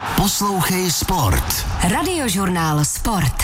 Poslouchej 0.00 0.90
Sport. 0.90 1.66
Radiožurnál 1.92 2.84
Sport. 2.84 3.34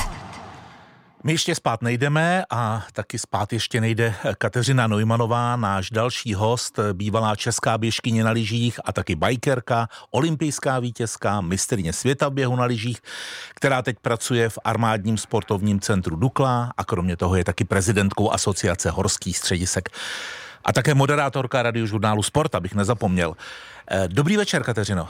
My 1.25 1.32
ještě 1.32 1.54
spát 1.54 1.82
nejdeme 1.82 2.44
a 2.50 2.84
taky 2.92 3.18
spát 3.18 3.52
ještě 3.52 3.80
nejde 3.80 4.14
Kateřina 4.38 4.87
Neumanová, 4.87 5.56
náš 5.56 5.90
další 5.90 6.34
host, 6.34 6.79
bývalá 6.92 7.37
česká 7.37 7.79
běžkyně 7.79 8.24
na 8.24 8.30
lyžích 8.30 8.80
a 8.84 8.92
taky 8.92 9.14
bajkerka, 9.14 9.88
olympijská 10.11 10.79
vítězka, 10.79 11.40
mistrně 11.40 11.92
světa 11.92 12.29
v 12.29 12.32
běhu 12.32 12.57
na 12.57 12.65
lyžích, 12.65 13.03
která 13.54 13.83
teď 13.83 13.97
pracuje 14.03 14.49
v 14.49 14.59
armádním 14.65 15.19
sportovním 15.19 15.81
centru 15.81 16.16
Dukla 16.16 16.73
a 16.77 16.84
kromě 16.84 17.16
toho 17.16 17.37
je 17.37 17.45
taky 17.45 17.65
prezidentkou 17.65 18.33
asociace 18.33 18.91
horských 18.91 19.38
středisek 19.38 19.88
a 20.65 20.73
také 20.73 20.95
moderátorka 20.95 21.62
radiožurnálu 21.62 22.23
Sport, 22.23 22.55
abych 22.55 22.75
nezapomněl. 22.75 23.37
Eh, 23.91 24.09
dobrý 24.09 24.37
večer, 24.37 24.62
Kateřino. 24.62 25.09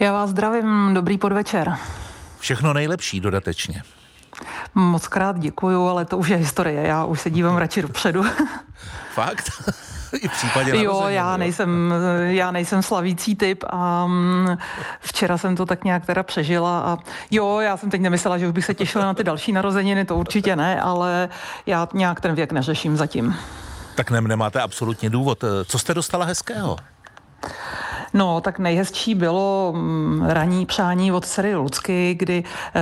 Já 0.00 0.12
vás 0.12 0.30
zdravím, 0.30 0.94
dobrý 0.94 1.18
podvečer. 1.18 1.76
Všechno 2.38 2.72
nejlepší 2.72 3.20
dodatečně. 3.20 3.82
Moc 4.74 5.08
krát 5.08 5.38
děkuju, 5.38 5.86
ale 5.86 6.04
to 6.04 6.18
už 6.18 6.28
je 6.28 6.36
historie, 6.36 6.86
já 6.86 7.04
už 7.04 7.20
se 7.20 7.30
dívám 7.30 7.56
radši 7.56 7.82
dopředu. 7.82 8.24
Fakt? 9.14 9.50
I 10.22 10.28
v 10.28 10.32
případě 10.32 10.82
Jo, 10.82 11.04
já 11.08 11.36
nejsem, 11.36 11.94
já 12.20 12.50
nejsem 12.50 12.82
slavící 12.82 13.36
typ 13.36 13.64
a 13.70 14.06
mm, 14.06 14.56
včera 15.00 15.38
jsem 15.38 15.56
to 15.56 15.66
tak 15.66 15.84
nějak 15.84 16.06
teda 16.06 16.22
přežila 16.22 16.80
a 16.80 16.98
jo, 17.30 17.60
já 17.60 17.76
jsem 17.76 17.90
teď 17.90 18.00
nemyslela, 18.00 18.38
že 18.38 18.46
už 18.46 18.52
bych 18.52 18.64
se 18.64 18.74
těšila 18.74 19.04
na 19.04 19.14
ty 19.14 19.24
další 19.24 19.52
narozeniny, 19.52 20.04
to 20.04 20.16
určitě 20.16 20.56
ne, 20.56 20.80
ale 20.80 21.28
já 21.66 21.88
nějak 21.94 22.20
ten 22.20 22.34
věk 22.34 22.52
neřeším 22.52 22.96
zatím. 22.96 23.36
Tak 23.94 24.10
ne, 24.10 24.20
nemáte 24.20 24.60
absolutně 24.60 25.10
důvod. 25.10 25.44
Co 25.66 25.78
jste 25.78 25.94
dostala 25.94 26.24
hezkého? 26.24 26.76
No, 28.14 28.40
tak 28.40 28.58
nejhezčí 28.58 29.14
bylo 29.14 29.72
mm, 29.76 30.22
ranní 30.26 30.66
přání 30.66 31.12
od 31.12 31.26
dcery 31.26 31.54
Lucky, 31.54 32.14
kdy 32.14 32.44
eh, 32.74 32.80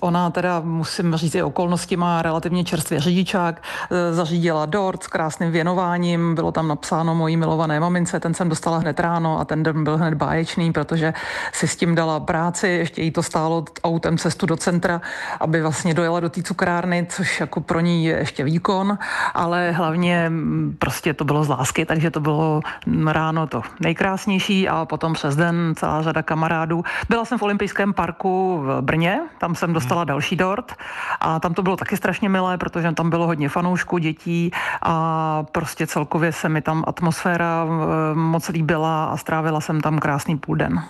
ona 0.00 0.30
teda, 0.30 0.60
musím 0.60 1.14
říct, 1.16 1.34
i 1.34 1.42
okolnosti 1.42 1.96
má 1.96 2.22
relativně 2.22 2.64
čerstvě 2.64 3.00
řidičák, 3.00 3.62
eh, 3.90 4.14
zařídila 4.14 4.66
dort 4.66 5.02
s 5.02 5.06
krásným 5.06 5.50
věnováním, 5.50 6.34
bylo 6.34 6.52
tam 6.52 6.68
napsáno 6.68 7.14
mojí 7.14 7.36
milované 7.36 7.80
mamince, 7.80 8.20
ten 8.20 8.34
jsem 8.34 8.48
dostala 8.48 8.78
hned 8.78 9.00
ráno 9.00 9.40
a 9.40 9.44
ten 9.44 9.62
den 9.62 9.84
byl 9.84 9.96
hned 9.96 10.14
báječný, 10.14 10.72
protože 10.72 11.14
si 11.52 11.68
s 11.68 11.76
tím 11.76 11.94
dala 11.94 12.20
práci, 12.20 12.68
ještě 12.68 13.02
jí 13.02 13.10
to 13.10 13.22
stálo 13.22 13.64
autem 13.84 14.18
cestu 14.18 14.46
do 14.46 14.56
centra, 14.56 15.00
aby 15.40 15.62
vlastně 15.62 15.94
dojela 15.94 16.20
do 16.20 16.28
té 16.28 16.42
cukrárny, 16.42 17.06
což 17.10 17.40
jako 17.40 17.60
pro 17.60 17.80
ní 17.80 18.04
je 18.04 18.16
ještě 18.16 18.44
výkon, 18.44 18.98
ale 19.34 19.70
hlavně 19.70 20.28
mm, 20.28 20.76
prostě 20.78 21.14
to 21.14 21.24
bylo 21.24 21.44
z 21.44 21.48
lásky, 21.48 21.86
takže 21.86 22.10
to 22.10 22.20
bylo 22.20 22.60
ráno 23.06 23.46
to 23.46 23.62
nejkrásnější 23.80 24.63
a 24.68 24.84
potom 24.84 25.12
přes 25.12 25.36
den 25.36 25.74
celá 25.76 26.02
řada 26.02 26.22
kamarádů. 26.22 26.84
Byla 27.08 27.24
jsem 27.24 27.38
v 27.38 27.42
olympijském 27.42 27.92
parku 27.92 28.62
v 28.66 28.80
Brně, 28.80 29.20
tam 29.38 29.54
jsem 29.54 29.72
dostala 29.72 30.00
hmm. 30.00 30.08
další 30.08 30.36
dort 30.36 30.74
a 31.20 31.40
tam 31.40 31.54
to 31.54 31.62
bylo 31.62 31.76
taky 31.76 31.96
strašně 31.96 32.28
milé, 32.28 32.58
protože 32.58 32.92
tam 32.92 33.10
bylo 33.10 33.26
hodně 33.26 33.48
fanoušků, 33.48 33.98
dětí 33.98 34.50
a 34.82 35.42
prostě 35.52 35.86
celkově 35.86 36.32
se 36.32 36.48
mi 36.48 36.62
tam 36.62 36.84
atmosféra 36.86 37.66
eh, 37.66 38.14
moc 38.14 38.48
líbila 38.48 39.04
a 39.04 39.16
strávila 39.16 39.60
jsem 39.60 39.80
tam 39.80 39.98
krásný 39.98 40.38
půl 40.38 40.56
den. 40.56 40.82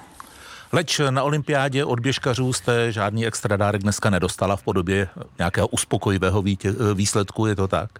Leč 0.72 1.00
na 1.10 1.22
olympiádě 1.22 1.84
od 1.84 2.00
běžkařů 2.00 2.52
jste 2.52 2.92
žádný 2.92 3.26
extra 3.26 3.56
dárek 3.56 3.82
dneska 3.82 4.10
nedostala 4.10 4.56
v 4.56 4.62
podobě 4.62 5.08
nějakého 5.38 5.68
uspokojivého 5.68 6.42
výsledku, 6.94 7.46
je 7.46 7.56
to 7.56 7.68
tak? 7.68 7.90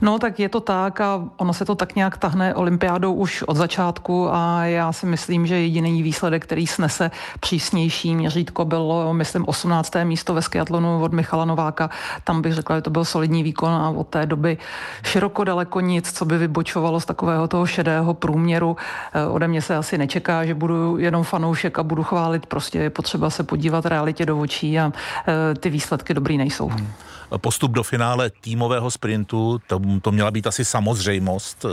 No 0.00 0.18
tak 0.18 0.38
je 0.38 0.48
to 0.48 0.60
tak 0.60 1.00
a 1.00 1.24
ono 1.36 1.52
se 1.52 1.64
to 1.64 1.74
tak 1.74 1.96
nějak 1.96 2.18
tahne 2.18 2.54
olympiádou 2.54 3.14
už 3.14 3.42
od 3.42 3.56
začátku 3.56 4.28
a 4.32 4.64
já 4.64 4.92
si 4.92 5.06
myslím, 5.06 5.46
že 5.46 5.60
jediný 5.60 6.02
výsledek, 6.02 6.42
který 6.42 6.66
snese 6.66 7.10
přísnější 7.40 8.14
měřítko, 8.14 8.64
bylo, 8.64 9.14
myslím, 9.14 9.44
18. 9.46 9.92
místo 10.04 10.34
ve 10.34 10.42
skiatlonu 10.42 11.02
od 11.02 11.12
Michala 11.12 11.44
Nováka. 11.44 11.90
Tam 12.24 12.42
bych 12.42 12.54
řekla, 12.54 12.76
že 12.76 12.82
to 12.82 12.90
byl 12.90 13.04
solidní 13.04 13.42
výkon 13.42 13.72
a 13.72 13.90
od 13.90 14.08
té 14.08 14.26
doby 14.26 14.58
široko 15.04 15.44
daleko 15.44 15.80
nic, 15.80 16.12
co 16.12 16.24
by 16.24 16.38
vybočovalo 16.38 17.00
z 17.00 17.04
takového 17.04 17.48
toho 17.48 17.66
šedého 17.66 18.14
průměru. 18.14 18.76
Eh, 19.12 19.26
ode 19.26 19.48
mě 19.48 19.62
se 19.62 19.76
asi 19.76 19.98
nečeká, 19.98 20.44
že 20.44 20.54
budu 20.54 20.98
jenom 20.98 21.24
fanoušek 21.24 21.78
a 21.78 21.82
budu 21.82 22.02
chválit. 22.02 22.46
Prostě 22.46 22.78
je 22.78 22.90
potřeba 22.90 23.30
se 23.30 23.42
podívat 23.42 23.86
realitě 23.86 24.26
do 24.26 24.38
očí 24.38 24.78
a 24.78 24.92
eh, 25.28 25.54
ty 25.54 25.70
výsledky 25.70 26.14
dobrý 26.14 26.38
nejsou. 26.38 26.68
Hmm 26.68 26.92
postup 27.38 27.72
do 27.72 27.82
finále 27.82 28.30
týmového 28.30 28.90
sprintu, 28.90 29.60
to, 29.66 29.80
to 30.02 30.12
měla 30.12 30.30
být 30.30 30.46
asi 30.46 30.64
samozřejmost, 30.64 31.66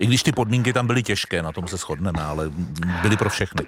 i 0.00 0.06
když 0.06 0.22
ty 0.22 0.32
podmínky 0.32 0.72
tam 0.72 0.86
byly 0.86 1.02
těžké, 1.02 1.42
na 1.42 1.52
tom 1.52 1.68
se 1.68 1.76
shodneme, 1.76 2.22
ale 2.22 2.50
byly 3.02 3.16
pro 3.16 3.30
všechny. 3.30 3.66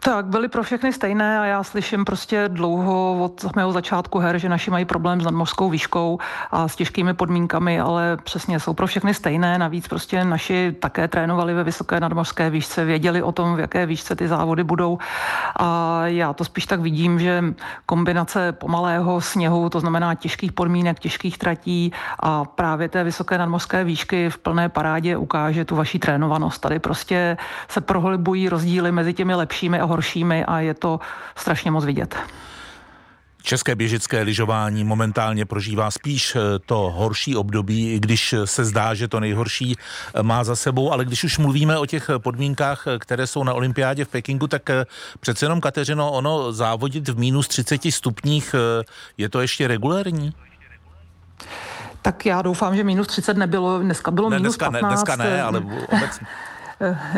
Tak, 0.00 0.26
byly 0.26 0.48
pro 0.48 0.62
všechny 0.62 0.92
stejné 0.92 1.38
a 1.38 1.44
já 1.44 1.62
slyším 1.62 2.04
prostě 2.04 2.48
dlouho 2.48 3.24
od 3.24 3.56
mého 3.56 3.72
začátku 3.72 4.18
her, 4.18 4.38
že 4.38 4.48
naši 4.48 4.70
mají 4.70 4.84
problém 4.84 5.20
s 5.20 5.24
nadmořskou 5.24 5.70
výškou 5.70 6.18
a 6.50 6.68
s 6.68 6.76
těžkými 6.76 7.14
podmínkami, 7.14 7.80
ale 7.80 8.16
přesně 8.16 8.60
jsou 8.60 8.74
pro 8.74 8.86
všechny 8.86 9.14
stejné. 9.14 9.58
Navíc 9.58 9.88
prostě 9.88 10.24
naši 10.24 10.76
také 10.80 11.08
trénovali 11.08 11.54
ve 11.54 11.64
vysoké 11.64 12.00
nadmořské 12.00 12.50
výšce, 12.50 12.84
věděli 12.84 13.22
o 13.22 13.32
tom, 13.32 13.56
v 13.56 13.60
jaké 13.60 13.86
výšce 13.86 14.16
ty 14.16 14.28
závody 14.28 14.64
budou. 14.64 14.98
A 15.56 16.00
já 16.06 16.32
to 16.32 16.44
spíš 16.44 16.66
tak 16.66 16.80
vidím, 16.80 17.20
že 17.20 17.44
kombinace 17.86 18.52
pomalého 18.52 19.20
sněhu, 19.20 19.68
to 19.68 19.80
znamená 19.80 20.14
těžkých 20.14 20.52
podmínek, 20.52 20.98
těžkých 20.98 21.38
tratí 21.38 21.92
a 22.20 22.44
právě 22.44 22.88
té 22.88 23.04
vysoké 23.04 23.38
nadmořské 23.38 23.84
výšky 23.84 24.30
v 24.30 24.38
plné 24.38 24.68
parádě 24.68 25.16
ukáže 25.16 25.64
tu 25.64 25.76
vaši 25.76 25.98
trénovanost. 25.98 26.60
Tady 26.60 26.78
prostě 26.78 27.36
se 27.68 27.80
prohlibují 27.80 28.48
rozdíly 28.48 28.92
mezi 28.92 29.14
těmi 29.14 29.34
lepšími 29.34 29.80
a 29.80 29.87
horšími 29.88 30.44
a 30.44 30.60
je 30.60 30.74
to 30.74 31.00
strašně 31.36 31.70
moc 31.70 31.84
vidět. 31.84 32.16
České 33.42 33.74
běžické 33.74 34.22
lyžování 34.22 34.84
momentálně 34.84 35.44
prožívá 35.46 35.90
spíš 35.90 36.36
eh, 36.36 36.40
to 36.66 36.92
horší 36.96 37.36
období, 37.36 37.94
i 37.94 38.00
když 38.00 38.34
se 38.44 38.64
zdá, 38.64 38.94
že 38.94 39.08
to 39.08 39.20
nejhorší 39.20 39.76
eh, 40.14 40.22
má 40.22 40.44
za 40.44 40.56
sebou, 40.56 40.92
ale 40.92 41.04
když 41.04 41.24
už 41.24 41.38
mluvíme 41.38 41.78
o 41.78 41.86
těch 41.86 42.10
podmínkách, 42.18 42.84
eh, 42.86 42.98
které 42.98 43.26
jsou 43.26 43.44
na 43.44 43.54
olympiádě 43.54 44.04
v 44.04 44.08
Pekingu, 44.08 44.46
tak 44.46 44.62
přece 45.20 45.44
jenom, 45.44 45.60
Kateřino, 45.60 46.12
ono 46.12 46.52
závodit 46.52 47.08
v 47.08 47.18
minus 47.18 47.48
30 47.48 47.92
stupních, 47.92 48.54
je 49.18 49.28
to 49.28 49.40
ještě 49.40 49.68
regulární? 49.68 50.32
Tak 52.02 52.26
já 52.26 52.42
doufám, 52.42 52.76
že 52.76 52.84
minus 52.84 53.06
30 53.06 53.36
nebylo, 53.36 53.78
dneska 53.78 54.10
bylo 54.10 54.30
ne, 54.30 54.38
minus 54.38 54.56
dneska 54.56 54.70
15. 54.70 54.82
Ne, 54.82 54.88
dneska 54.88 55.16
ne, 55.16 55.42
ale 55.42 55.58
obecně. 55.88 56.26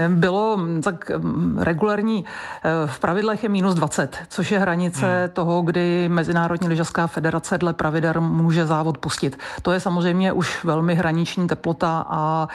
Bylo 0.09 0.59
tak 0.83 1.11
mm, 1.11 1.59
regulární. 1.59 2.25
Eh, 2.65 2.87
v 2.87 2.99
pravidlech 2.99 3.43
je 3.43 3.49
minus 3.49 3.75
20, 3.75 4.19
což 4.29 4.51
je 4.51 4.59
hranice 4.59 5.21
hmm. 5.21 5.31
toho, 5.33 5.63
kdy 5.63 6.09
Mezinárodní 6.09 6.69
lyžařská 6.69 7.07
federace 7.07 7.59
dle 7.59 7.73
pravidel 7.73 8.21
může 8.21 8.67
závod 8.67 8.99
pustit. 8.99 9.39
To 9.63 9.73
je 9.73 9.81
samozřejmě 9.81 10.33
už 10.33 10.65
velmi 10.65 10.95
hraniční 10.95 11.49
teplota 11.49 12.07
a 12.09 12.49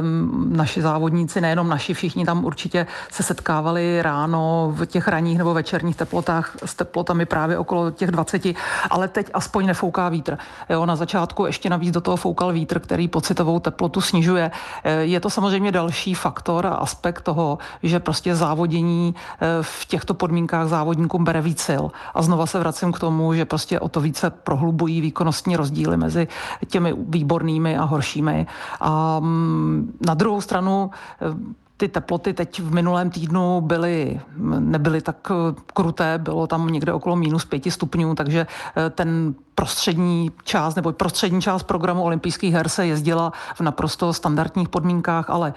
um, 0.00 0.56
naši 0.56 0.82
závodníci, 0.82 1.40
nejenom 1.40 1.68
naši, 1.68 1.94
všichni 1.94 2.24
tam 2.24 2.44
určitě 2.44 2.86
se 3.10 3.22
setkávali 3.22 4.02
ráno 4.02 4.72
v 4.76 4.86
těch 4.86 5.08
ranních 5.08 5.38
nebo 5.38 5.54
večerních 5.54 5.96
teplotách 5.96 6.56
s 6.64 6.74
teplotami 6.74 7.26
právě 7.26 7.58
okolo 7.58 7.90
těch 7.90 8.10
20, 8.10 8.42
ale 8.90 9.08
teď 9.08 9.30
aspoň 9.34 9.66
nefouká 9.66 10.08
vítr. 10.08 10.38
Jo, 10.68 10.86
na 10.86 10.96
začátku 10.96 11.46
ještě 11.46 11.70
navíc 11.70 11.94
do 11.94 12.00
toho 12.00 12.16
foukal 12.16 12.52
vítr, 12.52 12.80
který 12.80 13.08
pocitovou 13.08 13.60
teplotu 13.60 14.00
snižuje. 14.00 14.50
Eh, 14.84 14.92
je 14.92 15.20
to 15.20 15.30
samozřejmě 15.30 15.72
další 15.72 16.14
fakt 16.14 16.29
faktor 16.30 16.66
a 16.66 16.78
aspekt 16.86 17.22
toho, 17.26 17.58
že 17.82 17.98
prostě 18.00 18.34
závodění 18.34 19.14
eh, 19.18 19.46
v 19.62 19.86
těchto 19.86 20.14
podmínkách 20.14 20.68
závodníkům 20.68 21.24
bere 21.24 21.42
víc 21.42 21.60
sil. 21.68 21.84
A 22.14 22.22
znova 22.22 22.46
se 22.46 22.58
vracím 22.58 22.92
k 22.92 23.02
tomu, 23.02 23.34
že 23.34 23.44
prostě 23.44 23.80
o 23.80 23.88
to 23.88 24.00
více 24.00 24.30
prohlubují 24.30 25.00
výkonnostní 25.00 25.56
rozdíly 25.56 25.96
mezi 25.96 26.28
těmi 26.70 26.94
výbornými 26.94 27.76
a 27.76 27.84
horšími. 27.84 28.46
A 28.80 29.18
mm, 29.20 29.98
na 30.06 30.14
druhou 30.14 30.40
stranu 30.40 30.90
eh, 31.18 31.34
ty 31.76 31.88
teploty 31.88 32.32
teď 32.32 32.60
v 32.60 32.74
minulém 32.74 33.10
týdnu 33.10 33.60
byly, 33.60 34.20
nebyly 34.58 35.00
tak 35.02 35.18
eh, 35.30 35.34
kruté, 35.74 36.18
bylo 36.18 36.46
tam 36.46 36.70
někde 36.70 36.92
okolo 36.92 37.16
minus 37.16 37.44
pěti 37.44 37.70
stupňů, 37.70 38.14
takže 38.14 38.46
ten 38.94 39.34
prostřední 39.54 40.30
část 40.44 40.74
nebo 40.74 40.92
prostřední 40.92 41.42
část 41.42 41.62
programu 41.62 42.02
olympijských 42.02 42.54
her 42.54 42.68
se 42.68 42.86
jezdila 42.86 43.32
v 43.54 43.60
naprosto 43.60 44.12
standardních 44.12 44.68
podmínkách, 44.68 45.30
ale 45.30 45.54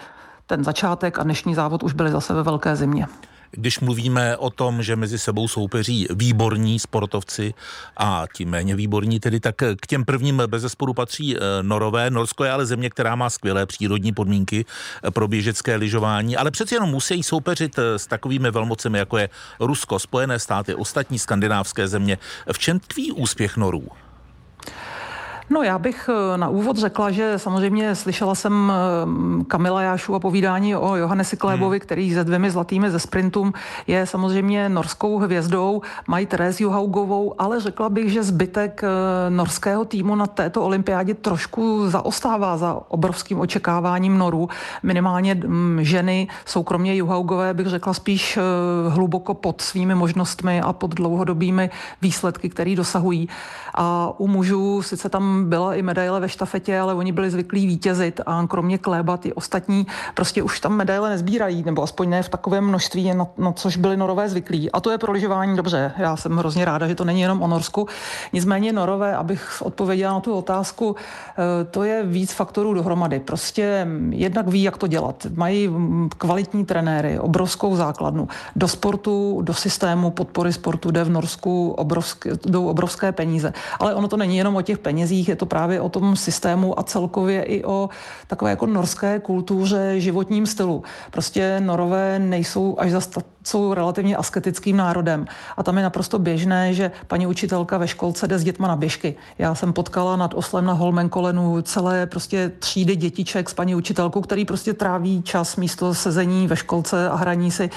ten 0.48 0.64
začátek 0.64 1.20
a 1.20 1.24
dnešní 1.24 1.56
závod 1.56 1.84
už 1.84 1.94
byly 1.94 2.12
zase 2.12 2.34
ve 2.34 2.44
velké 2.44 2.76
zimě. 2.76 3.08
Když 3.56 3.80
mluvíme 3.80 4.38
o 4.38 4.50
tom, 4.50 4.84
že 4.84 4.96
mezi 4.96 5.20
sebou 5.20 5.48
soupeří 5.48 6.08
výborní 6.14 6.80
sportovci 6.80 7.54
a 7.98 8.26
ti 8.34 8.46
méně 8.46 8.76
výborní, 8.76 9.20
tedy 9.20 9.40
tak 9.40 9.56
k 9.56 9.88
těm 9.88 10.06
prvním 10.06 10.42
bez 10.48 10.62
zesporu 10.62 10.94
patří 10.94 11.38
eh, 11.38 11.40
Norové. 11.62 12.10
Norsko 12.10 12.44
je 12.44 12.52
ale 12.52 12.66
země, 12.66 12.90
která 12.90 13.16
má 13.16 13.30
skvělé 13.30 13.66
přírodní 13.66 14.12
podmínky 14.12 14.66
eh, 15.04 15.12
pro 15.12 15.28
běžecké 15.28 15.76
lyžování, 15.76 16.38
ale 16.38 16.52
přeci 16.52 16.76
jenom 16.76 16.90
musí 16.90 17.24
soupeřit 17.24 17.80
eh, 17.80 18.00
s 18.00 18.08
takovými 18.08 18.52
velmocemi, 18.52 18.98
jako 18.98 19.18
je 19.18 19.30
Rusko, 19.60 20.00
Spojené 20.00 20.40
státy, 20.40 20.76
ostatní 20.76 21.20
skandinávské 21.20 21.88
země. 21.88 22.18
V 22.52 22.60
čem 22.60 22.80
tkví 22.80 23.12
úspěch 23.12 23.58
Norů? 23.58 23.88
No 25.54 25.64
já 25.64 25.80
bych 25.80 26.10
eh, 26.10 26.38
na 26.38 26.50
úvod 26.50 26.78
řekla, 26.78 27.12
že 27.12 27.40
samozřejmě 27.40 27.96
slyšela 27.96 28.36
jsem 28.36 28.72
eh, 28.72 29.44
Kamila 29.46 29.82
Jášu 29.82 30.16
a 30.16 30.20
povídání 30.20 30.76
o 30.76 30.96
Johannesi 30.96 31.38
Klébovi, 31.38 31.78
hmm. 31.78 31.82
který 31.86 32.14
se 32.14 32.24
dvěmi 32.24 32.52
zlatými 32.52 32.92
ze 32.92 33.00
sprintum 33.00 33.54
je 33.88 34.06
samozřejmě 34.06 34.70
norskou 34.70 35.18
hvězdou, 35.18 35.82
mají 36.08 36.26
Tereziu 36.26 36.70
Haugovou, 36.70 37.42
ale 37.42 37.60
řekla 37.60 37.90
bych, 37.90 38.12
že 38.12 38.24
zbytek 38.24 38.82
eh, 38.84 39.30
norského 39.30 39.86
týmu 39.86 40.16
na 40.16 40.28
této 40.28 40.62
olympiádě 40.62 41.14
trošku 41.14 41.90
zaostává 41.90 42.58
za 42.58 42.82
obrovským 42.88 43.40
očekáváním 43.40 44.18
Norů. 44.18 44.50
Minimálně 44.84 45.36
mm, 45.36 45.84
ženy 45.84 46.28
jsou 46.46 46.64
kromě 46.64 46.96
Juhaugové, 46.96 47.54
bych 47.54 47.68
řekla, 47.68 47.94
spíš 47.94 48.40
hluboko 48.90 49.34
pod 49.34 49.62
svými 49.62 49.96
možnostmi 49.96 50.62
a 50.62 50.74
pod 50.74 50.94
dlouhodobými 50.94 51.70
výsledky, 52.02 52.50
které 52.50 52.76
dosahují. 52.76 53.30
A 53.76 54.14
u 54.18 54.28
mužů 54.28 54.82
sice 54.82 55.10
tam 55.10 55.43
byla 55.44 55.76
i 55.76 55.82
medaile 55.82 56.20
ve 56.20 56.30
štafetě, 56.30 56.80
ale 56.80 56.94
oni 56.94 57.12
byli 57.12 57.32
zvyklí 57.32 57.68
vítězit 57.68 58.22
a 58.26 58.46
kromě 58.48 58.78
Kléba 58.78 59.18
ty 59.18 59.34
ostatní 59.34 59.88
prostě 60.14 60.44
už 60.44 60.60
tam 60.60 60.76
medaile 60.76 61.10
nezbírají, 61.10 61.64
nebo 61.64 61.84
aspoň 61.84 62.10
ne 62.10 62.24
v 62.24 62.30
takovém 62.30 62.68
množství, 62.68 63.14
na, 63.14 63.28
na 63.38 63.52
což 63.52 63.78
byli 63.78 63.98
norové 63.98 64.30
zvyklí. 64.30 64.72
A 64.72 64.80
to 64.80 64.92
je 64.92 64.98
pro 64.98 65.12
lyžování 65.12 65.56
dobře. 65.56 65.92
Já 65.98 66.16
jsem 66.16 66.38
hrozně 66.38 66.66
ráda, 66.66 66.88
že 66.88 66.96
to 66.96 67.06
není 67.06 67.22
jenom 67.22 67.42
o 67.42 67.48
Norsku. 67.48 67.88
Nicméně 68.34 68.74
norové, 68.74 69.16
abych 69.16 69.62
odpověděla 69.62 70.14
na 70.14 70.20
tu 70.20 70.34
otázku, 70.34 70.96
eh, 70.96 71.66
to 71.66 71.84
je 71.84 72.04
víc 72.04 72.34
faktorů 72.34 72.74
dohromady. 72.74 73.20
Prostě 73.20 73.88
jednak 74.10 74.48
ví, 74.48 74.64
jak 74.64 74.78
to 74.78 74.88
dělat. 74.88 75.28
Mají 75.36 75.70
kvalitní 76.18 76.66
trenéry, 76.66 77.20
obrovskou 77.20 77.76
základnu. 77.76 78.28
Do 78.56 78.68
sportu, 78.68 79.42
do 79.42 79.54
systému 79.54 80.12
podpory 80.12 80.54
sportu 80.54 80.92
jde 80.92 81.04
v 81.04 81.10
Norsku 81.10 81.72
obrovské, 81.72 82.32
jdou 82.46 82.68
obrovské 82.68 83.12
peníze. 83.12 83.54
Ale 83.80 83.96
ono 83.96 84.08
to 84.08 84.18
není 84.18 84.38
jenom 84.38 84.56
o 84.56 84.62
těch 84.62 84.78
penězích, 84.78 85.30
je 85.34 85.38
to 85.38 85.46
právě 85.46 85.82
o 85.82 85.90
tom 85.90 86.16
systému 86.16 86.80
a 86.80 86.84
celkově 86.84 87.44
i 87.44 87.64
o 87.64 87.90
takové 88.28 88.50
jako 88.50 88.66
norské 88.66 89.20
kultuře, 89.20 90.00
životním 90.00 90.46
stylu. 90.46 90.84
Prostě 91.12 91.60
norové 91.60 92.20
nejsou 92.20 92.76
až 92.80 92.92
za 92.92 93.02
jsou 93.48 93.74
relativně 93.74 94.18
asketickým 94.18 94.78
národem. 94.78 95.26
A 95.58 95.64
tam 95.64 95.78
je 95.78 95.84
naprosto 95.84 96.20
běžné, 96.20 96.74
že 96.74 96.92
paní 97.08 97.28
učitelka 97.28 97.78
ve 97.78 97.88
školce 97.88 98.28
jde 98.28 98.40
s 98.40 98.44
dětma 98.44 98.68
na 98.68 98.76
běžky. 98.76 99.16
Já 99.38 99.56
jsem 99.56 99.74
potkala 99.74 100.16
nad 100.16 100.34
Oslem 100.34 100.66
na 100.66 100.74
Holmenkolenu 100.74 101.62
celé 101.62 102.06
prostě 102.06 102.52
třídy 102.60 102.96
dětiček 102.96 103.50
s 103.50 103.54
paní 103.54 103.76
učitelkou, 103.76 104.22
který 104.22 104.46
prostě 104.46 104.74
tráví 104.74 105.22
čas 105.22 105.56
místo 105.56 105.94
sezení 105.94 106.48
ve 106.48 106.56
školce 106.56 107.10
a 107.10 107.16
hraní 107.16 107.52
si 107.52 107.64
e, 107.64 107.70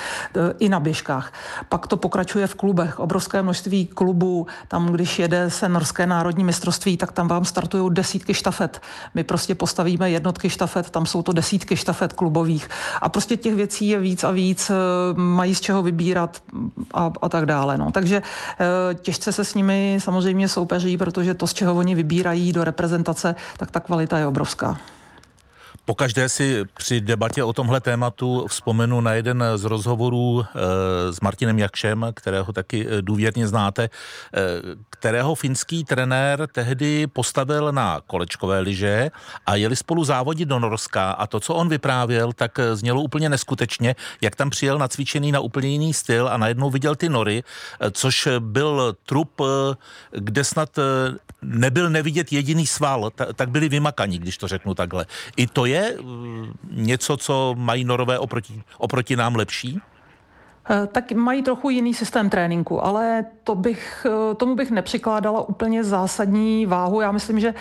i 0.58 0.69
na 0.69 0.81
běžkách. 0.81 1.32
Pak 1.69 1.87
to 1.87 1.97
pokračuje 1.97 2.47
v 2.47 2.55
klubech. 2.55 2.99
Obrovské 2.99 3.43
množství 3.43 3.87
klubů. 3.87 4.47
Tam, 4.69 4.87
když 4.87 5.19
jede 5.19 5.50
se 5.50 5.69
norské 5.69 6.06
národní 6.06 6.44
mistrovství, 6.44 6.97
tak 6.97 7.12
tam 7.12 7.29
vám 7.29 7.44
startují 7.46 7.94
desítky 7.94 8.34
štafet. 8.34 8.82
My 9.14 9.25
prostě 9.25 9.54
postavíme 9.54 10.10
jednotky 10.10 10.50
štafet, 10.50 10.90
tam 10.90 11.06
jsou 11.06 11.22
to 11.22 11.32
desítky 11.32 11.76
štafet 11.76 12.12
klubových. 12.12 12.69
A 13.00 13.08
prostě 13.08 13.37
těch 13.37 13.54
věcí 13.54 13.88
je 13.88 13.98
víc 13.98 14.25
a 14.25 14.31
víc. 14.31 14.70
E, 14.70 14.75
mají 15.14 15.54
z 15.54 15.60
čeho 15.60 15.82
vybírat 15.82 16.43
a, 16.94 17.12
a 17.22 17.28
tak 17.28 17.46
dále. 17.46 17.78
No. 17.78 17.93
Takže 17.93 18.16
e, 18.16 18.94
těžce 18.94 19.32
se 19.32 19.44
s 19.44 19.54
nimi 19.54 19.98
samozřejmě 20.00 20.48
soupeří, 20.48 20.96
protože 20.96 21.34
to, 21.34 21.46
z 21.46 21.54
čeho 21.54 21.75
oni 21.75 21.94
vybírají 21.94 22.52
do 22.52 22.64
reprezentace, 22.64 23.34
tak 23.56 23.70
ta 23.70 23.81
kvalita 23.81 24.19
je 24.19 24.26
obrovská. 24.26 24.78
Pokaždé 25.87 26.29
si 26.29 26.65
při 26.77 27.00
debatě 27.00 27.44
o 27.44 27.53
tomhle 27.53 27.81
tématu 27.81 28.47
vzpomenu 28.49 29.00
na 29.00 29.12
jeden 29.12 29.44
z 29.56 29.65
rozhovorů 29.65 30.43
e, 30.43 31.12
s 31.12 31.21
Martinem 31.21 31.59
Jakšem, 31.59 32.06
kterého 32.15 32.53
taky 32.53 32.87
eh, 32.88 33.03
důvěrně 33.03 33.49
znáte, 33.49 33.85
e, 33.85 33.91
kterého 34.91 35.35
finský 35.35 35.85
trenér 35.85 36.49
tehdy 36.53 37.06
postavil 37.06 37.73
na 37.73 38.00
kolečkové 38.06 38.61
lyže 38.61 39.11
a 39.47 39.55
jeli 39.55 39.77
spolu 39.77 40.05
závodit 40.05 40.49
do 40.49 40.59
Norska 40.59 41.11
a 41.11 41.27
to, 41.27 41.41
co 41.41 41.55
on 41.55 41.69
vyprávěl, 41.69 42.32
tak 42.32 42.59
znělo 42.73 43.03
úplně 43.03 43.29
neskutečně, 43.29 43.94
jak 44.21 44.37
tam 44.37 44.50
přijel 44.50 44.79
nacvičený 44.79 45.32
na 45.32 45.41
úplně 45.41 45.69
jiný 45.69 45.94
styl 45.94 46.29
a 46.29 46.37
najednou 46.37 46.71
viděl 46.71 46.94
ty 46.97 47.09
nory, 47.09 47.43
což 47.93 48.29
byl 48.39 48.97
trup, 49.06 49.41
kde 50.11 50.44
snad 50.44 50.79
nebyl 51.43 51.91
nevidět 51.91 52.32
jediný 52.32 52.67
sval, 52.67 53.11
tak 53.35 53.50
byli 53.50 53.69
vymakaní, 53.69 54.19
když 54.19 54.39
to 54.39 54.49
řeknu 54.49 54.75
takhle. 54.75 55.06
I 55.37 55.47
to 55.47 55.67
je 55.67 55.75
je 55.76 55.96
mm, 56.02 56.52
něco, 56.70 57.17
co 57.17 57.55
mají 57.58 57.84
norové 57.84 58.19
oproti, 58.19 58.62
oproti 58.78 59.17
nám 59.17 59.37
lepší? 59.37 59.81
Eh, 60.71 60.87
tak 60.87 61.13
mají 61.13 61.43
trochu 61.43 61.71
jiný 61.71 61.95
systém 61.95 62.31
tréninku, 62.31 62.85
ale 62.85 63.25
to 63.45 63.55
bych, 63.55 64.07
eh, 64.11 64.35
tomu 64.35 64.55
bych 64.55 64.71
nepřikládala 64.71 65.49
úplně 65.49 65.85
zásadní 65.85 66.67
váhu. 66.67 67.01
Já 67.01 67.13
myslím, 67.13 67.41
že 67.41 67.55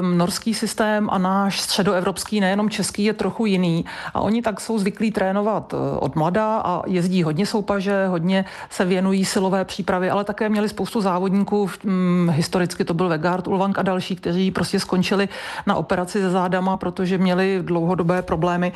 um, 0.00 0.18
norský 0.18 0.54
systém 0.54 1.08
a 1.10 1.18
náš 1.18 1.60
středoevropský, 1.60 2.40
nejenom 2.40 2.70
český, 2.70 3.04
je 3.04 3.12
trochu 3.12 3.46
jiný. 3.46 3.84
A 4.14 4.20
oni 4.20 4.42
tak 4.42 4.60
jsou 4.60 4.78
zvyklí 4.78 5.10
trénovat 5.10 5.74
od 5.98 6.16
mlada 6.16 6.56
a 6.64 6.82
jezdí 6.86 7.22
hodně 7.22 7.46
soupaže, 7.46 8.06
hodně 8.06 8.44
se 8.70 8.84
věnují 8.84 9.24
silové 9.24 9.64
přípravy, 9.64 10.10
ale 10.10 10.24
také 10.24 10.48
měli 10.48 10.68
spoustu 10.68 11.00
závodníků. 11.00 11.70
Um, 11.84 12.30
historicky 12.34 12.84
to 12.84 12.94
byl 12.94 13.08
Vegard, 13.08 13.48
Ulvank 13.48 13.78
a 13.78 13.82
další, 13.82 14.16
kteří 14.16 14.50
prostě 14.50 14.80
skončili 14.80 15.28
na 15.66 15.74
operaci 15.74 16.20
se 16.20 16.30
zádama, 16.30 16.76
protože 16.76 17.18
měli 17.18 17.58
dlouhodobé 17.62 18.22
problémy. 18.22 18.72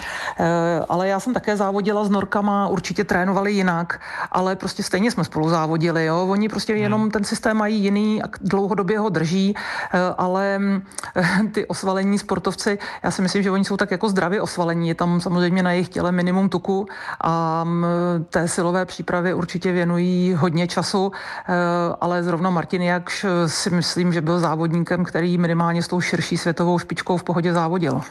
Ale 0.89 1.09
já 1.09 1.21
jsem 1.21 1.35
také 1.35 1.57
závodila 1.57 2.05
s 2.05 2.11
Norkama, 2.11 2.69
určitě 2.69 3.05
trénovali 3.05 3.62
jinak, 3.63 4.01
ale 4.33 4.57
prostě 4.57 4.83
stejně 4.83 5.11
jsme 5.11 5.25
spolu 5.25 5.49
závodili. 5.49 6.07
Jo? 6.07 6.27
Oni 6.27 6.49
prostě 6.49 6.73
hmm. 6.73 6.83
jenom 6.83 7.11
ten 7.11 7.25
systém 7.25 7.57
mají 7.57 7.79
jiný 7.79 8.23
a 8.23 8.27
dlouhodobě 8.41 8.99
ho 8.99 9.09
drží, 9.09 9.55
eh, 9.55 9.99
ale 10.19 10.61
eh, 11.17 11.23
ty 11.53 11.67
osvalení 11.67 12.19
sportovci, 12.19 12.79
já 13.03 13.11
si 13.11 13.23
myslím, 13.23 13.43
že 13.43 13.51
oni 13.51 13.65
jsou 13.65 13.77
tak 13.77 13.91
jako 13.91 14.09
zdravě 14.09 14.43
osvalení. 14.43 14.89
Je 14.89 14.95
tam 14.95 15.21
samozřejmě 15.21 15.63
na 15.63 15.73
jejich 15.73 15.89
těle 15.89 16.13
minimum 16.13 16.49
tuku 16.49 16.87
a 17.21 17.65
mm, 17.65 17.85
té 18.31 18.49
silové 18.49 18.85
přípravy 18.85 19.35
určitě 19.35 19.73
věnují 19.73 20.35
hodně 20.35 20.67
času, 20.67 21.13
eh, 21.13 21.55
ale 22.01 22.23
zrovna 22.23 22.51
Martin 22.51 22.83
Jakš 22.83 23.27
si 23.47 23.71
myslím, 23.71 24.13
že 24.13 24.21
byl 24.21 24.41
závodníkem, 24.41 25.05
který 25.05 25.39
minimálně 25.39 25.83
s 25.83 25.89
tou 25.89 26.01
širší 26.01 26.37
světovou 26.37 26.79
špičkou 26.79 27.17
v 27.17 27.23
pohodě 27.23 27.53
závodil. 27.53 28.03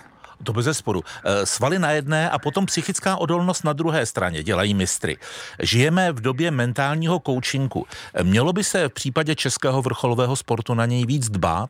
To 0.44 0.54
bez 0.54 0.78
sporu. 0.78 1.04
Eh, 1.26 1.46
svaly 1.46 1.80
na 1.80 1.92
jedné 1.92 2.30
a 2.30 2.40
potom 2.40 2.66
psychická 2.66 3.18
odolnost 3.18 3.64
na 3.64 3.74
druhé 3.74 4.06
straně 4.06 4.44
dělají 4.44 4.74
mistry. 4.74 5.18
Žijeme 5.60 6.12
v 6.12 6.22
době 6.22 6.52
mentálního 6.52 7.20
koučinku. 7.20 7.88
Mělo 8.24 8.54
by 8.54 8.64
se 8.64 8.90
v 8.90 8.94
případě 8.94 9.36
českého 9.36 9.82
vrcholového 9.82 10.36
sportu 10.36 10.74
na 10.74 10.86
něj 10.86 11.06
víc 11.06 11.30
dbát? 11.30 11.70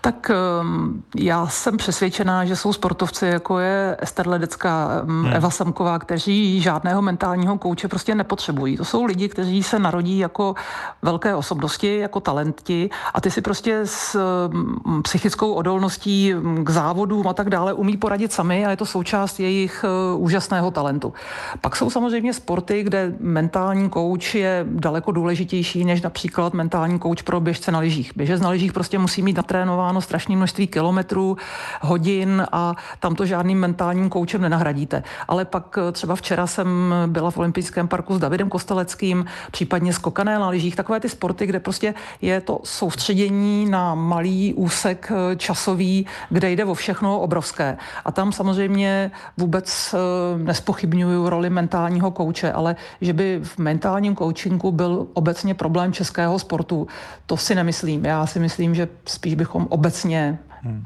Tak 0.00 0.30
ehm, 0.30 1.02
já 1.16 1.46
jsem 1.46 1.76
přesvědčená, 1.76 2.44
že 2.44 2.56
jsou 2.56 2.72
sportovci, 2.72 3.26
jako 3.26 3.58
je 3.58 3.96
Ester 4.00 4.28
Ledecká, 4.28 5.00
ehm, 5.02 5.24
hmm. 5.24 5.32
Eva 5.32 5.50
Samková, 5.50 5.98
kteří 5.98 6.60
žádného 6.60 7.02
mentálního 7.02 7.58
kouče 7.58 7.88
prostě 7.88 8.14
nepotřebují. 8.14 8.76
To 8.76 8.84
jsou 8.84 9.04
lidi, 9.04 9.28
kteří 9.28 9.62
se 9.62 9.78
narodí 9.78 10.18
jako 10.18 10.54
velké 11.02 11.34
osobnosti, 11.34 11.98
jako 11.98 12.20
talenti 12.20 12.90
a 13.14 13.20
ty 13.20 13.30
si 13.30 13.40
prostě 13.40 13.80
s 13.84 14.14
ehm, 14.14 15.02
psychickou 15.02 15.52
odolností 15.52 16.34
k 16.62 16.70
závodům 16.70 17.28
a 17.28 17.34
tak 17.34 17.50
dále 17.50 17.72
umí 17.72 17.96
poradit 17.96 18.32
sami 18.32 18.66
a 18.66 18.70
je 18.70 18.76
to 18.76 18.86
součást 18.86 19.40
jejich 19.40 19.84
eh, 19.84 20.16
úžasného 20.16 20.70
talentu. 20.70 21.12
Pak 21.60 21.76
jsou 21.76 21.90
samozřejmě 21.90 22.34
sporty, 22.34 22.82
kde 22.82 23.14
mentální 23.20 23.90
kouč 23.90 24.34
je 24.34 24.66
daleko 24.68 25.12
důležitější 25.12 25.84
než 25.84 26.02
například 26.02 26.54
mentální 26.54 26.98
kouč 26.98 27.22
pro 27.22 27.40
běžce 27.40 27.72
na 27.72 27.78
lyžích. 27.78 28.12
Běžec 28.16 28.40
na 28.40 28.48
lyžích 28.48 28.72
prostě 28.72 28.98
musí 28.98 29.22
mít 29.22 29.36
natrénováno 29.36 29.89
vycestováno 29.90 30.00
strašné 30.00 30.36
množství 30.36 30.66
kilometrů, 30.66 31.36
hodin 31.82 32.46
a 32.52 32.74
tam 33.00 33.14
to 33.14 33.26
žádným 33.26 33.58
mentálním 33.58 34.08
koučem 34.08 34.40
nenahradíte. 34.40 35.02
Ale 35.28 35.44
pak 35.44 35.78
eh, 35.78 35.92
třeba 35.92 36.16
včera 36.16 36.46
jsem 36.46 36.94
byla 37.06 37.30
v 37.30 37.38
olympijském 37.38 37.88
parku 37.88 38.14
s 38.14 38.18
Davidem 38.18 38.48
Kosteleckým, 38.48 39.24
případně 39.50 39.92
skokané 39.92 40.38
na 40.38 40.48
lyžích, 40.48 40.76
takové 40.76 41.00
ty 41.00 41.08
sporty, 41.08 41.46
kde 41.46 41.60
prostě 41.60 41.94
je 42.22 42.40
to 42.40 42.60
soustředění 42.64 43.66
na 43.70 43.94
malý 43.94 44.54
úsek 44.54 45.12
eh, 45.12 45.36
časový, 45.36 46.06
kde 46.30 46.50
jde 46.50 46.64
o 46.64 46.74
všechno 46.74 47.20
obrovské. 47.20 47.76
A 48.04 48.12
tam 48.12 48.32
samozřejmě 48.32 49.10
vůbec 49.36 49.94
eh, 49.94 49.98
nespochybňuju 50.38 51.28
roli 51.28 51.50
mentálního 51.50 52.10
kouče, 52.10 52.52
ale 52.52 52.76
že 53.00 53.12
by 53.12 53.40
v 53.42 53.58
mentálním 53.58 54.16
coachingu 54.16 54.72
byl 54.72 55.06
obecně 55.14 55.54
problém 55.54 55.92
českého 55.92 56.38
sportu, 56.38 56.86
to 57.26 57.36
si 57.36 57.54
nemyslím. 57.54 58.04
Já 58.04 58.26
si 58.26 58.38
myslím, 58.38 58.74
že 58.74 58.88
spíš 59.06 59.34
bychom 59.34 59.66
obecně, 59.80 60.38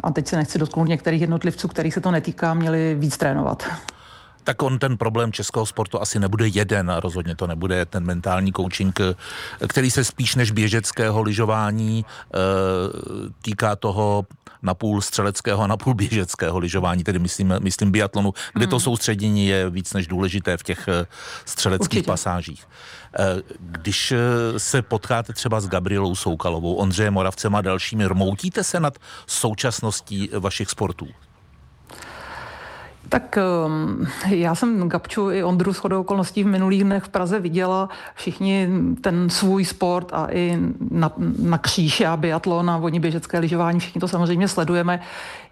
a 0.02 0.10
teď 0.10 0.28
se 0.28 0.36
nechci 0.36 0.58
dotknout 0.58 0.88
některých 0.88 1.20
jednotlivců, 1.20 1.68
kterých 1.68 1.94
se 1.94 2.00
to 2.00 2.10
netýká, 2.10 2.54
měli 2.54 2.96
víc 2.98 3.16
trénovat. 3.16 3.66
Tak 4.44 4.62
on 4.62 4.78
ten 4.78 4.96
problém 4.96 5.32
českého 5.32 5.66
sportu 5.66 6.00
asi 6.00 6.18
nebude 6.18 6.48
jeden 6.48 6.90
a 6.90 7.00
rozhodně 7.00 7.36
to 7.36 7.46
nebude 7.46 7.86
ten 7.86 8.04
mentální 8.04 8.52
coaching, 8.52 9.00
který 9.68 9.90
se 9.90 10.04
spíš 10.04 10.34
než 10.34 10.50
běžeckého 10.50 11.22
lyžování 11.22 12.04
e, 12.04 12.38
týká 13.42 13.76
toho 13.76 14.26
napůl 14.64 15.00
střeleckého 15.00 15.62
a 15.62 15.66
napůl 15.66 15.94
běžeckého 15.94 16.58
lyžování, 16.58 17.04
tedy 17.04 17.18
myslím, 17.18 17.54
myslím 17.60 17.90
biatlonu, 17.92 18.34
kde 18.52 18.66
to 18.66 18.76
hmm. 18.76 18.80
soustředění 18.80 19.46
je 19.46 19.70
víc 19.70 19.92
než 19.92 20.06
důležité 20.06 20.56
v 20.56 20.62
těch 20.62 20.88
eh, 20.88 21.06
střeleckých 21.44 21.98
Určitě. 21.98 22.06
pasážích. 22.06 22.66
Eh, 23.18 23.42
když 23.58 24.12
eh, 24.12 24.18
se 24.58 24.82
potkáte 24.82 25.32
třeba 25.32 25.60
s 25.60 25.68
Gabrielou 25.68 26.14
Soukalovou, 26.14 26.74
Ondřejem 26.74 27.14
Moravcem 27.14 27.54
a 27.54 27.60
dalšími, 27.60 28.06
rmoutíte 28.06 28.64
se 28.64 28.80
nad 28.80 28.98
současností 29.26 30.30
vašich 30.38 30.70
sportů? 30.70 31.06
Tak 33.08 33.38
ehm, 33.38 34.06
já 34.28 34.54
jsem 34.54 34.88
Gabču 34.88 35.30
i 35.30 35.44
Ondru 35.44 35.72
s 35.72 35.78
chodou 35.78 36.00
okolností 36.00 36.44
v 36.44 36.46
minulých 36.46 36.84
dnech 36.84 37.04
v 37.04 37.08
Praze 37.08 37.40
viděla. 37.40 37.88
Všichni 38.14 38.68
ten 39.00 39.30
svůj 39.30 39.64
sport 39.64 40.08
a 40.12 40.26
i 40.30 40.58
na, 40.90 41.12
na 41.38 41.58
kříž 41.58 42.00
a 42.00 42.16
biatlon 42.16 42.70
a 42.70 42.78
vodní 42.78 43.00
běžecké 43.00 43.38
lyžování, 43.38 43.80
všichni 43.80 44.00
to 44.00 44.08
samozřejmě 44.08 44.48
sledujeme. 44.48 45.00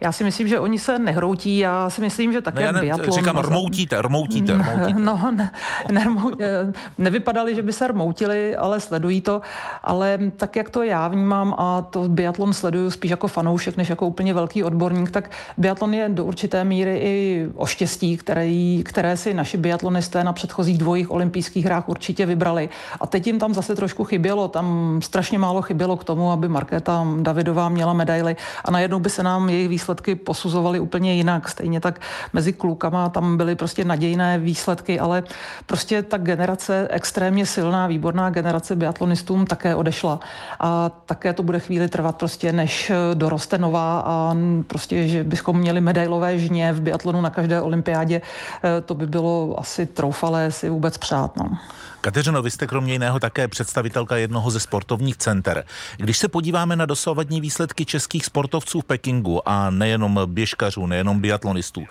Já 0.01 0.13
si 0.13 0.25
myslím, 0.25 0.49
že 0.49 0.61
oni 0.61 0.79
se 0.79 0.99
nehroutí, 0.99 1.59
já 1.59 1.91
si 1.91 2.01
myslím, 2.01 2.33
že 2.33 2.41
také 2.41 2.61
ne, 2.61 2.73
ne, 2.73 2.81
biatlon... 2.81 3.13
Říkám, 3.13 3.39
rmoutíte, 3.39 4.03
rmoutíte, 4.03 4.53
rmoutíte. 4.53 5.01
No, 5.01 5.33
ne, 5.37 5.51
ne, 5.91 6.07
eh, 6.41 6.73
nevypadali, 6.99 7.55
že 7.55 7.63
by 7.63 7.73
se 7.73 7.87
rmoutili, 7.87 8.57
ale 8.57 8.81
sledují 8.81 9.21
to. 9.21 9.41
Ale 9.83 10.19
tak, 10.37 10.57
jak 10.57 10.71
to 10.71 10.83
já 10.83 11.09
vnímám 11.09 11.55
a 11.59 11.83
to 11.83 12.09
biatlon 12.09 12.53
sleduju 12.53 12.91
spíš 12.91 13.11
jako 13.11 13.29
fanoušek, 13.29 13.77
než 13.77 13.89
jako 13.89 14.07
úplně 14.07 14.35
velký 14.35 14.65
odborník, 14.65 15.11
tak 15.11 15.31
biatlon 15.59 15.95
je 15.95 16.09
do 16.09 16.25
určité 16.25 16.65
míry 16.65 16.99
i 16.99 17.42
o 17.55 17.67
štěstí, 17.67 18.17
které, 18.17 18.79
které 18.85 19.17
si 19.17 19.35
naši 19.35 19.57
biatlonisté 19.57 20.25
na 20.25 20.33
předchozích 20.33 20.79
dvojích 20.79 21.11
olympijských 21.11 21.65
hrách 21.65 21.89
určitě 21.89 22.27
vybrali. 22.27 22.69
A 23.01 23.07
teď 23.07 23.27
jim 23.27 23.39
tam 23.39 23.55
zase 23.55 23.77
trošku 23.77 24.05
chybělo, 24.05 24.49
tam 24.49 24.99
strašně 25.03 25.39
málo 25.39 25.63
chybělo 25.63 25.97
k 25.97 26.05
tomu, 26.05 26.33
aby 26.33 26.49
Markéta 26.49 27.07
Davidová 27.21 27.69
měla 27.69 27.93
medaily 27.93 28.37
a 28.65 28.71
najednou 28.71 28.99
by 28.99 29.11
se 29.11 29.23
nám 29.23 29.49
jejich 29.49 29.69
výsledky 29.69 30.15
posuzovaly 30.15 30.81
úplně 30.81 31.15
jinak. 31.15 31.49
Stejně 31.49 31.81
tak 31.81 32.01
mezi 32.33 32.53
klukama 32.53 33.09
tam 33.09 33.37
byly 33.37 33.55
prostě 33.55 33.85
nadějné 33.85 34.39
výsledky, 34.39 35.01
ale 35.01 35.23
prostě 35.67 36.03
ta 36.03 36.19
generace, 36.19 36.89
extrémně 36.91 37.47
silná, 37.47 37.87
výborná 37.87 38.31
generace 38.31 38.77
biatlonistům 38.77 39.47
také 39.47 39.75
odešla. 39.75 40.21
A 40.61 40.91
také 41.07 41.33
to 41.33 41.43
bude 41.43 41.61
chvíli 41.61 41.89
trvat 41.89 42.17
prostě, 42.17 42.53
než 42.53 42.93
doroste 43.15 43.59
nová 43.59 44.01
a 44.07 44.37
prostě, 44.67 45.09
že 45.09 45.25
bychom 45.25 45.59
měli 45.59 45.81
medailové 45.81 46.39
žně 46.39 46.73
v 46.73 46.81
biatlonu 46.81 47.21
na 47.21 47.31
každé 47.33 47.61
olympiádě, 47.61 48.21
eh, 48.65 48.81
to 48.81 48.95
by 48.95 49.07
bylo 49.07 49.55
asi 49.59 49.87
troufalé 49.87 50.53
si 50.53 50.71
vůbec 50.71 50.99
přát. 50.99 51.37
No. 51.37 51.59
Kateřino, 52.01 52.43
vy 52.43 52.51
jste 52.51 52.67
kromě 52.67 52.93
jiného 52.93 53.21
také 53.21 53.49
představitelka 53.49 54.17
jednoho 54.17 54.51
ze 54.51 54.61
sportovních 54.61 55.17
center. 55.17 55.65
Když 55.97 56.19
se 56.19 56.29
podíváme 56.29 56.77
na 56.77 56.87
dosavadní 56.87 57.41
výsledky 57.41 57.85
českých 57.85 58.25
sportovců 58.25 58.81
v 58.81 58.85
Pekingu 58.85 59.49
a 59.49 59.71
nejenom 59.71 60.21
běžkařů, 60.27 60.87
nejenom 60.87 61.21
biatlonistů, 61.21 61.85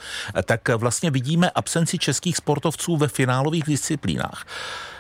tak 0.44 0.70
vlastně 0.70 1.12
vidíme 1.12 1.50
absenci 1.50 1.98
českých 1.98 2.38
sportovců 2.38 2.98
ve 2.98 3.08
finálových 3.08 3.64
disciplínách. 3.64 4.46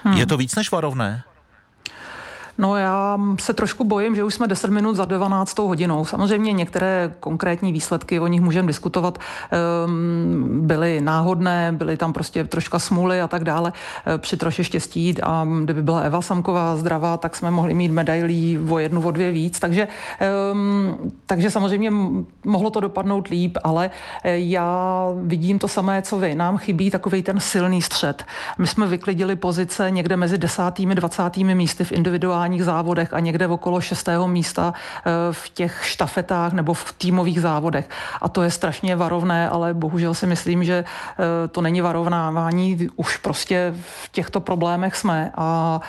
Hmm. 0.03 0.17
Je 0.17 0.25
to 0.25 0.37
víc 0.37 0.55
než 0.55 0.71
varovné? 0.71 1.23
No 2.57 2.77
já 2.77 3.19
se 3.39 3.53
trošku 3.53 3.83
bojím, 3.83 4.15
že 4.15 4.23
už 4.23 4.33
jsme 4.33 4.47
10 4.47 4.71
minut 4.71 4.95
za 4.95 5.05
12 5.05 5.59
hodinou. 5.59 6.05
Samozřejmě 6.05 6.53
některé 6.53 7.13
konkrétní 7.19 7.71
výsledky, 7.71 8.19
o 8.19 8.27
nich 8.27 8.41
můžeme 8.41 8.67
diskutovat, 8.67 9.19
ehm, 9.51 10.67
byly 10.67 11.01
náhodné, 11.01 11.71
byly 11.77 11.97
tam 11.97 12.13
prostě 12.13 12.43
troška 12.43 12.79
smůly 12.79 13.21
a 13.21 13.27
tak 13.27 13.43
dále. 13.43 13.73
Eh, 14.05 14.17
při 14.17 14.37
troše 14.37 14.63
štěstí 14.63 15.15
a 15.23 15.47
kdyby 15.63 15.81
byla 15.81 15.99
Eva 15.99 16.21
Samková 16.21 16.75
zdravá, 16.75 17.17
tak 17.17 17.35
jsme 17.35 17.51
mohli 17.51 17.73
mít 17.73 17.91
medailí 17.91 18.59
o 18.69 18.79
jednu, 18.79 19.01
o 19.01 19.11
dvě 19.11 19.31
víc. 19.31 19.59
Takže, 19.59 19.87
ehm, 20.19 20.97
takže 21.25 21.51
samozřejmě 21.51 21.91
mohlo 22.45 22.69
to 22.69 22.79
dopadnout 22.79 23.27
líp, 23.27 23.57
ale 23.63 23.91
eh, 24.23 24.39
já 24.39 25.07
vidím 25.21 25.59
to 25.59 25.67
samé, 25.67 26.01
co 26.01 26.17
vy. 26.17 26.35
Nám 26.35 26.57
chybí 26.57 26.91
takový 26.91 27.23
ten 27.23 27.39
silný 27.39 27.81
střed. 27.81 28.25
My 28.57 28.67
jsme 28.67 28.87
vyklidili 28.87 29.35
pozice 29.35 29.91
někde 29.91 30.17
mezi 30.17 30.37
desátými, 30.37 30.95
dvacátými 30.95 31.55
místy 31.55 31.83
v 31.83 31.91
individuální 31.91 32.40
individuálních 32.45 32.63
závodech 32.63 33.13
a 33.13 33.19
někde 33.19 33.47
okolo 33.47 33.81
šestého 33.81 34.27
místa 34.27 34.73
eh, 34.73 35.11
v 35.31 35.49
těch 35.49 35.85
štafetách 35.85 36.53
nebo 36.53 36.73
v 36.73 36.93
týmových 36.97 37.41
závodech. 37.41 37.89
A 38.21 38.29
to 38.29 38.43
je 38.43 38.51
strašně 38.51 38.95
varovné, 38.95 39.49
ale 39.49 39.73
bohužel 39.73 40.13
si 40.13 40.27
myslím, 40.27 40.63
že 40.63 40.83
eh, 40.83 41.47
to 41.47 41.61
není 41.61 41.81
varovnávání, 41.81 42.89
už 42.95 43.17
prostě 43.17 43.73
v 43.75 44.09
těchto 44.11 44.39
problémech 44.39 44.95
jsme 44.95 45.31
a 45.35 45.79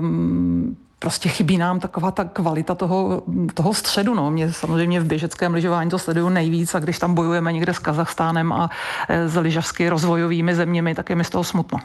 um, 0.00 0.76
prostě 0.98 1.28
chybí 1.28 1.58
nám 1.58 1.80
taková 1.80 2.10
ta 2.10 2.24
kvalita 2.24 2.74
toho, 2.74 3.22
toho 3.54 3.74
středu. 3.74 4.14
No. 4.14 4.30
Mě 4.30 4.52
samozřejmě 4.52 5.00
v 5.00 5.06
běžeckém 5.06 5.54
lyžování 5.54 5.90
to 5.90 5.98
sleduju 5.98 6.28
nejvíc 6.28 6.74
a 6.74 6.78
když 6.78 6.98
tam 6.98 7.14
bojujeme 7.14 7.52
někde 7.52 7.74
s 7.74 7.78
Kazachstánem 7.78 8.52
a 8.52 8.70
s 9.08 9.36
lyžařsky 9.36 9.88
rozvojovými 9.88 10.54
zeměmi, 10.54 10.94
tak 10.94 11.10
je 11.10 11.16
mi 11.16 11.24
z 11.24 11.30
toho 11.30 11.44
smutno. 11.44 11.78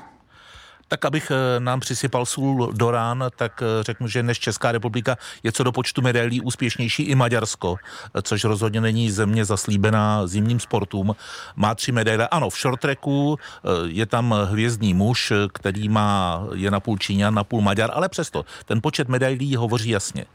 Tak 0.88 1.06
abych 1.06 1.32
eh, 1.32 1.60
nám 1.60 1.80
přisypal 1.80 2.26
sůl 2.26 2.72
do 2.74 2.92
rán, 2.92 3.26
tak 3.36 3.62
eh, 3.62 3.84
řeknu, 3.84 4.08
že 4.08 4.24
než 4.24 4.40
Česká 4.40 4.72
republika 4.72 5.18
je 5.44 5.52
co 5.52 5.64
do 5.64 5.72
počtu 5.72 6.02
medailí 6.02 6.42
úspěšnější 6.42 7.04
i 7.04 7.16
Maďarsko, 7.16 7.76
eh, 8.16 8.22
což 8.22 8.44
rozhodně 8.44 8.82
není 8.82 9.12
země 9.12 9.46
zaslíbená 9.46 10.28
zimním 10.28 10.60
sportům. 10.60 11.16
Má 11.56 11.76
tři 11.76 11.92
medaile. 11.92 12.28
Ano, 12.28 12.50
v 12.50 12.62
short 12.62 12.80
tracku 12.80 13.40
je 13.86 14.06
tam 14.06 14.36
hvězdný 14.50 14.94
muž, 14.94 15.34
který 15.54 15.90
má, 15.90 16.44
je 16.54 16.72
na 16.72 16.80
půl 16.80 16.98
Číňan, 16.98 17.34
na 17.34 17.44
půl 17.44 17.62
Maďar, 17.62 17.92
ale 17.94 18.10
přesto 18.10 18.46
ten 18.66 18.82
počet 18.82 19.10
medailí 19.10 19.56
hovoří 19.56 19.90
jasně. 19.90 20.26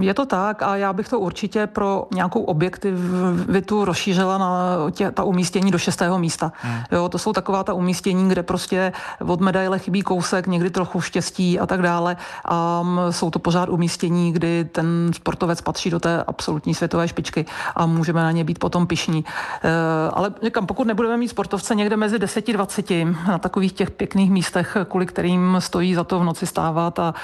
Je 0.00 0.14
to 0.14 0.26
tak 0.26 0.62
a 0.62 0.76
já 0.76 0.92
bych 0.92 1.08
to 1.08 1.20
určitě 1.20 1.66
pro 1.66 2.06
nějakou 2.14 2.42
objektivitu 2.42 3.84
rozšířila 3.84 4.38
na 4.38 4.76
tě, 4.90 5.10
ta 5.10 5.24
umístění 5.24 5.70
do 5.70 5.78
šestého 5.78 6.18
místa. 6.18 6.52
Hmm. 6.56 6.82
Jo, 6.92 7.08
to 7.08 7.18
jsou 7.18 7.32
taková 7.32 7.64
ta 7.64 7.72
umístění, 7.72 8.28
kde 8.28 8.42
prostě 8.42 8.92
od 9.26 9.40
medaile 9.40 9.78
chybí 9.78 10.02
kousek, 10.02 10.46
někdy 10.46 10.70
trochu 10.70 11.00
štěstí 11.00 11.60
a 11.60 11.66
tak 11.66 11.82
dále. 11.82 12.16
A 12.44 12.84
jsou 13.10 13.30
to 13.30 13.38
pořád 13.38 13.68
umístění, 13.68 14.32
kdy 14.32 14.64
ten 14.64 15.10
sportovec 15.14 15.60
patří 15.60 15.90
do 15.90 16.00
té 16.00 16.22
absolutní 16.22 16.74
světové 16.74 17.08
špičky 17.08 17.46
a 17.76 17.86
můžeme 17.86 18.22
na 18.22 18.30
ně 18.30 18.44
být 18.44 18.58
potom 18.58 18.86
pišní. 18.86 19.24
E, 19.64 20.10
ale 20.12 20.34
říkám, 20.44 20.66
pokud 20.66 20.86
nebudeme 20.86 21.16
mít 21.16 21.28
sportovce 21.28 21.74
někde 21.74 21.96
mezi 21.96 22.18
10-20 22.18 23.16
na 23.28 23.38
takových 23.38 23.72
těch 23.72 23.90
pěkných 23.90 24.30
místech, 24.30 24.76
kvůli 24.88 25.06
kterým 25.06 25.56
stojí 25.58 25.94
za 25.94 26.04
to 26.04 26.18
v 26.20 26.24
noci 26.24 26.46
stávat 26.46 26.98
a 26.98 27.14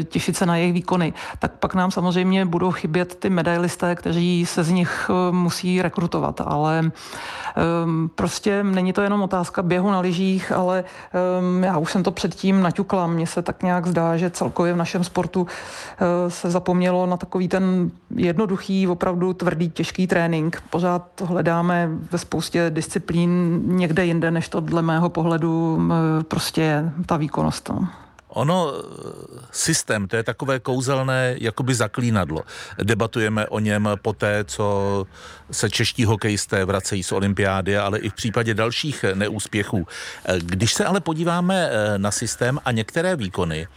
e, 0.00 0.04
těšit 0.04 0.36
se 0.36 0.46
na 0.46 0.56
jejich 0.56 0.72
výkony, 0.72 1.12
tak 1.38 1.52
pak 1.52 1.67
nám 1.74 1.90
samozřejmě 1.90 2.44
budou 2.46 2.70
chybět 2.70 3.14
ty 3.14 3.30
medailisté, 3.30 3.94
kteří 3.94 4.46
se 4.46 4.64
z 4.64 4.70
nich 4.70 5.10
eh, 5.10 5.32
musí 5.32 5.82
rekrutovat, 5.82 6.40
ale 6.44 6.90
um, 7.84 8.10
prostě 8.14 8.64
není 8.64 8.92
to 8.92 9.02
jenom 9.02 9.22
otázka 9.22 9.62
běhu 9.62 9.90
na 9.90 10.00
lyžích, 10.00 10.52
ale 10.52 10.84
um, 11.40 11.64
já 11.64 11.78
už 11.78 11.92
jsem 11.92 12.02
to 12.02 12.10
předtím 12.10 12.62
naťukla. 12.62 13.06
Mně 13.06 13.26
se 13.26 13.42
tak 13.42 13.62
nějak 13.62 13.86
zdá, 13.86 14.16
že 14.16 14.30
celkově 14.30 14.72
v 14.72 14.76
našem 14.76 15.04
sportu 15.04 15.40
uh, 15.40 15.46
se 16.28 16.50
zapomnělo 16.50 17.06
na 17.06 17.16
takový 17.16 17.48
ten 17.48 17.90
jednoduchý, 18.14 18.88
opravdu 18.88 19.32
tvrdý, 19.32 19.70
těžký 19.70 20.06
trénink. 20.06 20.62
Pořád 20.70 21.08
to 21.14 21.26
hledáme 21.26 21.88
ve 22.12 22.18
spoustě 22.18 22.70
disciplín 22.70 23.62
někde 23.64 24.06
jinde, 24.06 24.30
než 24.30 24.48
to 24.48 24.60
dle 24.60 24.82
mého 24.82 25.08
pohledu 25.08 25.80
prostě 26.28 26.62
je 26.62 26.92
ta 27.06 27.16
výkonnost. 27.16 27.68
No. 27.68 27.88
Ono, 28.28 28.72
systém, 29.50 30.08
to 30.08 30.16
je 30.16 30.22
takové 30.22 30.60
kouzelné 30.60 31.36
jakoby 31.38 31.74
zaklínadlo. 31.74 32.42
Debatujeme 32.82 33.46
o 33.46 33.58
něm 33.58 33.88
po 34.02 34.12
té, 34.12 34.44
co 34.44 35.06
se 35.50 35.70
čeští 35.70 36.04
hokejisté 36.04 36.64
vracejí 36.64 37.02
z 37.02 37.12
olympiády, 37.12 37.78
ale 37.78 37.98
i 37.98 38.08
v 38.08 38.14
případě 38.14 38.54
dalších 38.54 39.04
neúspěchů. 39.14 39.86
Když 40.38 40.74
se 40.74 40.84
ale 40.84 41.00
podíváme 41.00 41.70
eh, 41.70 41.98
na 41.98 42.10
systém 42.10 42.58
a 42.64 42.72
některé 42.72 43.16
výkony, 43.16 43.68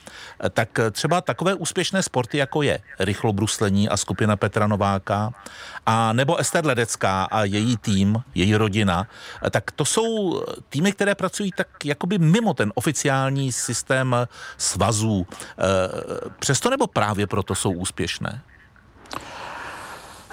eh, 0.43 0.49
tak 0.49 0.79
třeba 0.91 1.21
takové 1.21 1.53
úspěšné 1.53 2.03
sporty, 2.03 2.37
jako 2.37 2.61
je 2.61 2.79
rychlobruslení 2.99 3.89
a 3.89 3.97
skupina 3.97 4.35
Petra 4.35 4.67
Nováka, 4.67 5.33
a 5.85 6.13
nebo 6.13 6.37
Ester 6.37 6.65
Ledecká 6.65 7.23
a 7.23 7.43
její 7.43 7.77
tým, 7.77 8.23
její 8.35 8.55
rodina, 8.55 9.07
eh, 9.45 9.49
tak 9.49 9.71
to 9.71 9.85
jsou 9.85 10.43
týmy, 10.69 10.91
které 10.91 11.15
pracují 11.15 11.51
tak 11.55 11.85
jakoby 11.85 12.17
mimo 12.17 12.53
ten 12.53 12.71
oficiální 12.75 13.51
systém 13.51 14.15
svazů. 14.57 15.27
Přesto 16.39 16.69
nebo 16.69 16.87
právě 16.87 17.27
proto 17.27 17.55
jsou 17.55 17.71
úspěšné? 17.71 18.41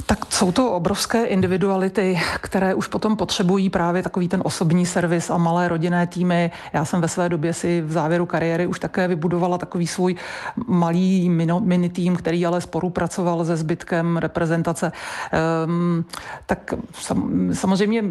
Tak 0.06 0.32
jsou 0.32 0.52
to 0.52 0.72
obrovské 0.72 1.24
individuality, 1.24 2.20
které 2.40 2.74
už 2.74 2.86
potom 2.86 3.16
potřebují 3.16 3.70
právě 3.70 4.02
takový 4.02 4.28
ten 4.28 4.42
osobní 4.44 4.86
servis 4.86 5.30
a 5.30 5.36
malé 5.36 5.68
rodinné 5.68 6.06
týmy. 6.06 6.50
Já 6.72 6.84
jsem 6.84 7.00
ve 7.00 7.08
své 7.08 7.28
době 7.28 7.52
si 7.52 7.80
v 7.80 7.92
závěru 7.92 8.26
kariéry 8.26 8.66
už 8.66 8.78
také 8.78 9.08
vybudovala 9.08 9.58
takový 9.58 9.86
svůj 9.86 10.16
malý 10.66 11.30
mini 11.60 11.88
tým, 11.88 12.16
který 12.16 12.46
ale 12.46 12.60
spolupracoval 12.60 13.44
se 13.44 13.56
zbytkem 13.56 14.16
reprezentace. 14.16 14.92
Um, 15.66 16.04
tak 16.46 16.74
sam, 16.92 17.50
samozřejmě 17.52 18.04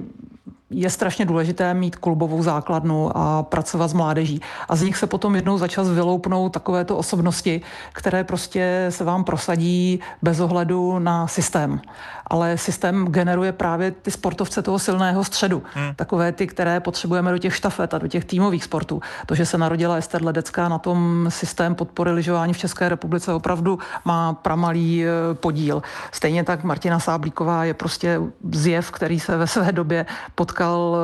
je 0.70 0.90
strašně 0.90 1.26
důležité 1.26 1.74
mít 1.74 1.96
klubovou 1.96 2.44
základnu 2.44 3.18
a 3.18 3.44
pracovat 3.44 3.88
s 3.88 3.94
mládeží. 3.94 4.42
A 4.70 4.76
z 4.76 4.82
nich 4.82 4.98
se 4.98 5.08
potom 5.08 5.36
jednou 5.36 5.58
za 5.58 5.68
čas 5.68 5.90
vyloupnou 5.90 6.50
takovéto 6.50 6.98
osobnosti, 6.98 7.62
které 7.94 8.24
prostě 8.24 8.86
se 8.90 9.04
vám 9.04 9.24
prosadí 9.24 10.00
bez 10.22 10.40
ohledu 10.40 11.00
na 11.00 11.28
systém. 11.28 11.82
Ale 12.28 12.58
systém 12.58 13.06
generuje 13.06 13.52
právě 13.52 13.92
ty 13.92 14.12
sportovce 14.12 14.62
toho 14.62 14.80
silného 14.80 15.24
středu. 15.24 15.64
Hmm. 15.74 15.96
Takové 15.96 16.32
ty, 16.32 16.48
které 16.48 16.80
potřebujeme 16.80 17.32
do 17.32 17.38
těch 17.38 17.56
štafet 17.56 17.94
a 17.94 17.98
do 17.98 18.08
těch 18.08 18.26
týmových 18.26 18.64
sportů. 18.64 19.02
To, 19.26 19.36
že 19.36 19.46
se 19.46 19.58
narodila 19.58 19.96
Ester 19.96 20.24
Ledecká 20.24 20.70
na 20.70 20.78
tom 20.78 21.26
systém 21.30 21.76
podpory 21.76 22.12
lyžování 22.12 22.54
v 22.54 22.58
České 22.58 22.90
republice 22.90 23.34
opravdu 23.34 23.80
má 24.06 24.34
pramalý 24.34 25.06
e, 25.06 25.10
podíl. 25.34 25.82
Stejně 26.12 26.44
tak 26.44 26.64
Martina 26.64 27.00
Sáblíková 27.00 27.64
je 27.64 27.74
prostě 27.74 28.22
zjev, 28.52 28.92
který 28.92 29.20
se 29.20 29.38
ve 29.38 29.48
své 29.48 29.72
době 29.72 30.06
potkal 30.36 30.57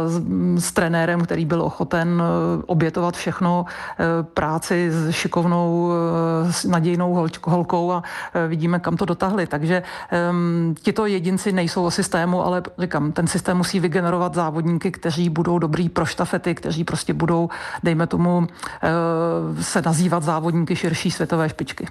s, 0.08 0.22
s 0.66 0.72
trenérem, 0.72 1.22
který 1.22 1.46
byl 1.46 1.62
ochoten 1.62 2.22
e, 2.22 2.64
obětovat 2.66 3.16
všechno, 3.16 3.66
e, 4.00 4.24
práci 4.24 4.92
s 4.92 5.10
šikovnou, 5.10 5.92
s 6.52 6.66
nadějnou 6.66 7.28
holkou 7.44 7.92
a 7.92 8.04
vidíme, 8.48 8.80
kam 8.80 8.98
to 8.98 9.06
dotahli. 9.06 9.48
Takže 9.48 9.84
um, 10.32 10.76
tito 10.82 11.06
jedinci 11.06 11.52
nejsou 11.52 11.84
o 11.84 11.92
systému, 11.92 12.46
ale 12.46 12.64
říkám, 12.80 13.12
ten 13.12 13.28
systém 13.28 13.58
musí 13.58 13.80
vygenerovat 13.80 14.34
závodníky, 14.34 14.92
kteří 14.92 15.30
budou 15.30 15.60
dobrý 15.60 15.90
pro 15.90 16.06
štafety, 16.06 16.56
kteří 16.56 16.84
prostě 16.84 17.14
budou, 17.14 17.50
dejme 17.84 18.08
tomu, 18.08 18.48
se 19.62 19.82
nazývat 19.82 20.24
závodníky 20.24 20.76
širší 20.76 21.12
světové 21.12 21.50
špičky. 21.50 21.88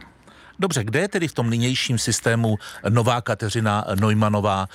Dobře, 0.62 0.84
kde 0.84 1.00
je 1.00 1.08
tedy 1.08 1.28
v 1.28 1.34
tom 1.34 1.50
nynějším 1.50 1.98
systému 1.98 2.58
nová 2.88 3.20
Kateřina 3.20 3.84
Neumannová, 4.00 4.66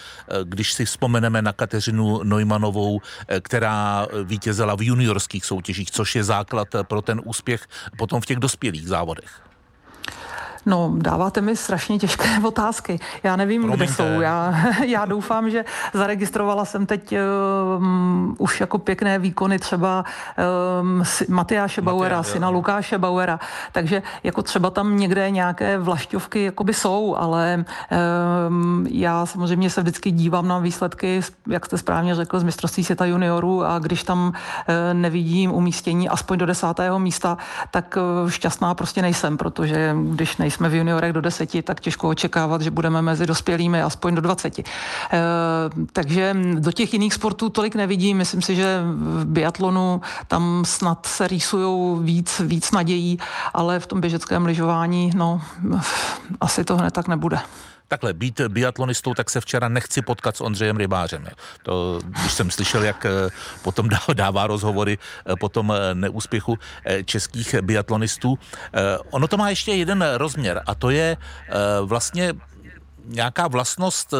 když 0.43 0.73
si 0.73 0.85
vzpomeneme 0.85 1.41
na 1.41 1.53
Kateřinu 1.53 2.23
Neumannovou, 2.23 3.01
která 3.41 4.07
vítězila 4.23 4.75
v 4.75 4.81
juniorských 4.81 5.45
soutěžích, 5.45 5.91
což 5.91 6.15
je 6.15 6.23
základ 6.23 6.67
pro 6.87 7.01
ten 7.01 7.21
úspěch 7.23 7.67
potom 7.97 8.21
v 8.21 8.25
těch 8.25 8.37
dospělých 8.37 8.87
závodech? 8.87 9.41
No, 10.65 10.93
dáváte 10.97 11.41
mi 11.41 11.55
strašně 11.55 11.99
těžké 11.99 12.29
otázky. 12.43 12.99
Já 13.23 13.35
nevím, 13.35 13.61
Promiňte. 13.61 13.85
kde 13.85 13.93
jsou. 13.93 14.21
Já, 14.21 14.53
já 14.85 15.05
doufám, 15.05 15.49
že 15.49 15.65
zaregistrovala 15.93 16.65
jsem 16.65 16.85
teď 16.85 17.15
um, 17.77 18.35
už 18.37 18.61
jako 18.61 18.77
pěkné 18.77 19.19
výkony 19.19 19.59
třeba 19.59 20.05
um, 20.81 21.03
Matyáše 21.29 21.81
Bauera, 21.81 22.17
Matyáš, 22.17 22.33
syna 22.33 22.47
jo. 22.47 22.53
Lukáše 22.53 22.97
Bauera. 22.97 23.39
Takže 23.71 24.03
jako 24.23 24.41
třeba 24.41 24.69
tam 24.69 24.97
někde 24.97 25.31
nějaké 25.31 25.77
vlašťovky 25.77 26.43
jakoby 26.43 26.73
jsou, 26.73 27.15
ale 27.15 27.65
um, 28.47 28.87
já 28.89 29.25
samozřejmě 29.25 29.69
se 29.69 29.81
vždycky 29.81 30.11
dívám 30.11 30.47
na 30.47 30.59
výsledky, 30.59 31.21
jak 31.47 31.65
jste 31.65 31.77
správně 31.77 32.15
řekl, 32.15 32.39
z 32.39 32.43
mistrovství 32.43 32.83
světa 32.83 33.05
juniorů 33.05 33.65
a 33.65 33.79
když 33.79 34.03
tam 34.03 34.27
uh, 34.27 34.33
nevidím 34.93 35.51
umístění 35.51 36.09
aspoň 36.09 36.37
do 36.37 36.45
desátého 36.45 36.99
místa, 36.99 37.37
tak 37.71 37.97
uh, 38.23 38.29
šťastná 38.29 38.73
prostě 38.73 39.01
nejsem, 39.01 39.37
protože 39.37 39.95
když 40.11 40.37
nejsem 40.37 40.56
jsme 40.57 40.69
v 40.69 40.75
juniorech 40.75 41.13
do 41.13 41.21
deseti, 41.21 41.61
tak 41.61 41.79
těžko 41.79 42.09
očekávat, 42.09 42.61
že 42.61 42.71
budeme 42.71 43.01
mezi 43.01 43.25
dospělými 43.25 43.81
aspoň 43.81 44.15
do 44.15 44.21
20. 44.21 44.59
E, 44.59 44.63
takže 45.93 46.35
do 46.59 46.71
těch 46.71 46.93
jiných 46.93 47.13
sportů 47.13 47.49
tolik 47.49 47.75
nevidím. 47.75 48.17
Myslím 48.17 48.41
si, 48.41 48.55
že 48.55 48.81
v 48.83 49.25
biatlonu 49.25 50.01
tam 50.27 50.63
snad 50.65 51.05
se 51.05 51.27
rýsují 51.27 51.99
víc, 52.03 52.41
víc 52.45 52.71
nadějí, 52.71 53.19
ale 53.53 53.79
v 53.79 53.87
tom 53.87 54.01
běžeckém 54.01 54.45
lyžování, 54.45 55.11
no, 55.15 55.41
asi 56.41 56.63
to 56.63 56.77
hned 56.77 56.93
tak 56.93 57.07
nebude. 57.07 57.39
Takhle, 57.87 58.13
být 58.13 58.41
biatlonistou, 58.47 59.13
tak 59.13 59.29
se 59.29 59.41
včera 59.41 59.69
nechci 59.69 60.01
potkat 60.01 60.37
s 60.37 60.41
Ondřejem 60.41 60.77
Rybářem. 60.77 61.27
To, 61.63 61.99
když 62.03 62.33
jsem 62.33 62.51
slyšel, 62.51 62.83
jak 62.83 63.05
eh, 63.05 63.29
potom 63.61 63.89
dává 64.13 64.47
rozhovory 64.47 64.97
eh, 64.97 65.35
po 65.39 65.49
tom 65.49 65.71
eh, 65.71 65.95
neúspěchu 65.95 66.57
českých 67.05 67.55
biatlonistů. 67.61 68.39
Ono 69.11 69.27
to 69.27 69.37
má 69.37 69.49
ještě 69.49 69.71
jeden 69.71 70.05
rozměr 70.17 70.63
a 70.65 70.75
to 70.75 70.89
je 70.89 71.17
vlastně 71.81 72.33
nějaká 73.07 73.47
vlastnost 73.47 74.13
eh, 74.13 74.17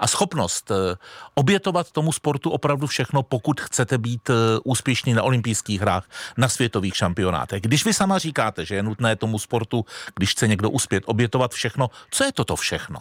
a 0.00 0.06
schopnost 0.06 0.70
eh, 0.70 0.96
obětovat 1.34 1.90
tomu 1.92 2.12
sportu 2.12 2.50
opravdu 2.50 2.86
všechno, 2.86 3.22
pokud 3.22 3.60
chcete 3.60 3.98
být 3.98 4.30
eh, 4.30 4.34
úspěšný 4.64 5.14
na 5.14 5.22
olympijských 5.22 5.80
hrách, 5.80 6.08
na 6.36 6.48
světových 6.48 6.96
šampionátech. 6.96 7.62
Když 7.62 7.84
vy 7.84 7.94
sama 7.94 8.18
říkáte, 8.18 8.64
že 8.64 8.74
je 8.74 8.82
nutné 8.82 9.16
tomu 9.16 9.38
sportu, 9.38 9.84
když 10.14 10.30
chce 10.30 10.48
někdo 10.48 10.70
uspět, 10.70 11.04
obětovat 11.06 11.52
všechno, 11.52 11.90
co 12.10 12.24
je 12.24 12.32
toto 12.32 12.56
všechno? 12.56 13.00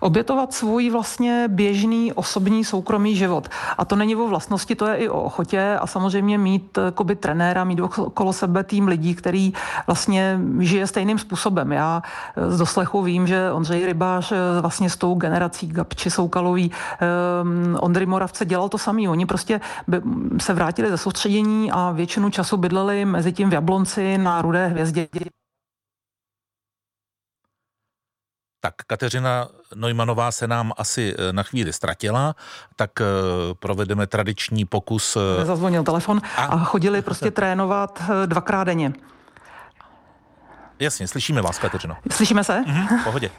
Obětovat 0.00 0.54
svůj 0.54 0.90
vlastně 0.90 1.44
běžný 1.48 2.12
osobní 2.12 2.64
soukromý 2.64 3.16
život. 3.16 3.48
A 3.78 3.84
to 3.84 3.96
není 3.96 4.16
o 4.16 4.28
vlastnosti, 4.28 4.74
to 4.74 4.86
je 4.86 4.96
i 4.96 5.08
o 5.08 5.22
ochotě 5.22 5.76
a 5.80 5.86
samozřejmě 5.86 6.38
mít 6.38 6.78
koby 6.94 7.16
trenéra, 7.16 7.64
mít 7.64 7.80
okolo 7.80 8.32
sebe 8.32 8.64
tým 8.64 8.88
lidí, 8.88 9.14
který 9.14 9.52
vlastně 9.86 10.40
žije 10.58 10.86
stejným 10.86 11.18
způsobem. 11.18 11.72
Já 11.72 12.02
z 12.48 12.58
doslechu 12.58 13.02
vím, 13.02 13.26
že 13.26 13.52
Ondřej 13.52 13.86
Rybář 13.86 14.32
eh, 14.32 14.60
vlastně 14.60 14.90
s 14.90 14.96
tou 14.96 15.14
generací 15.14 15.66
Gabči 15.66 16.10
Soukalový, 16.10 16.70
um, 16.70 17.78
Ondry 17.80 18.06
Moravce 18.06 18.44
dělal 18.44 18.68
to 18.68 18.78
samý. 18.78 19.08
Oni 19.08 19.26
prostě 19.26 19.60
se 20.40 20.54
vrátili 20.54 20.90
ze 20.90 20.98
soustředění 20.98 21.70
a 21.72 21.90
většinu 21.90 22.30
času 22.30 22.56
bydleli 22.56 23.04
mezi 23.04 23.32
tím 23.32 23.50
v 23.50 23.52
Jablonci 23.52 24.18
na 24.18 24.42
Rudé 24.42 24.66
hvězdě 24.66 25.08
Tak 28.60 28.74
Kateřina 28.86 29.48
Neumannová 29.74 30.32
se 30.32 30.46
nám 30.46 30.72
asi 30.76 31.14
eh, 31.18 31.32
na 31.32 31.42
chvíli 31.42 31.72
ztratila, 31.72 32.34
tak 32.76 32.90
eh, 33.00 33.04
provedeme 33.54 34.06
tradiční 34.06 34.64
pokus. 34.64 35.16
Eh, 35.40 35.44
Zazvonil 35.44 35.82
telefon 35.82 36.20
a, 36.36 36.44
a 36.44 36.58
chodili 36.58 37.02
prostě 37.02 37.30
trénovat 37.30 38.02
dvakrát 38.26 38.64
denně. 38.64 38.92
Jasně, 40.80 41.08
slyšíme 41.08 41.42
vás, 41.42 41.58
Kateřino. 41.58 41.96
Slyšíme 42.10 42.44
se? 42.44 42.64
Mhm, 42.66 43.04
pohodě. 43.04 43.30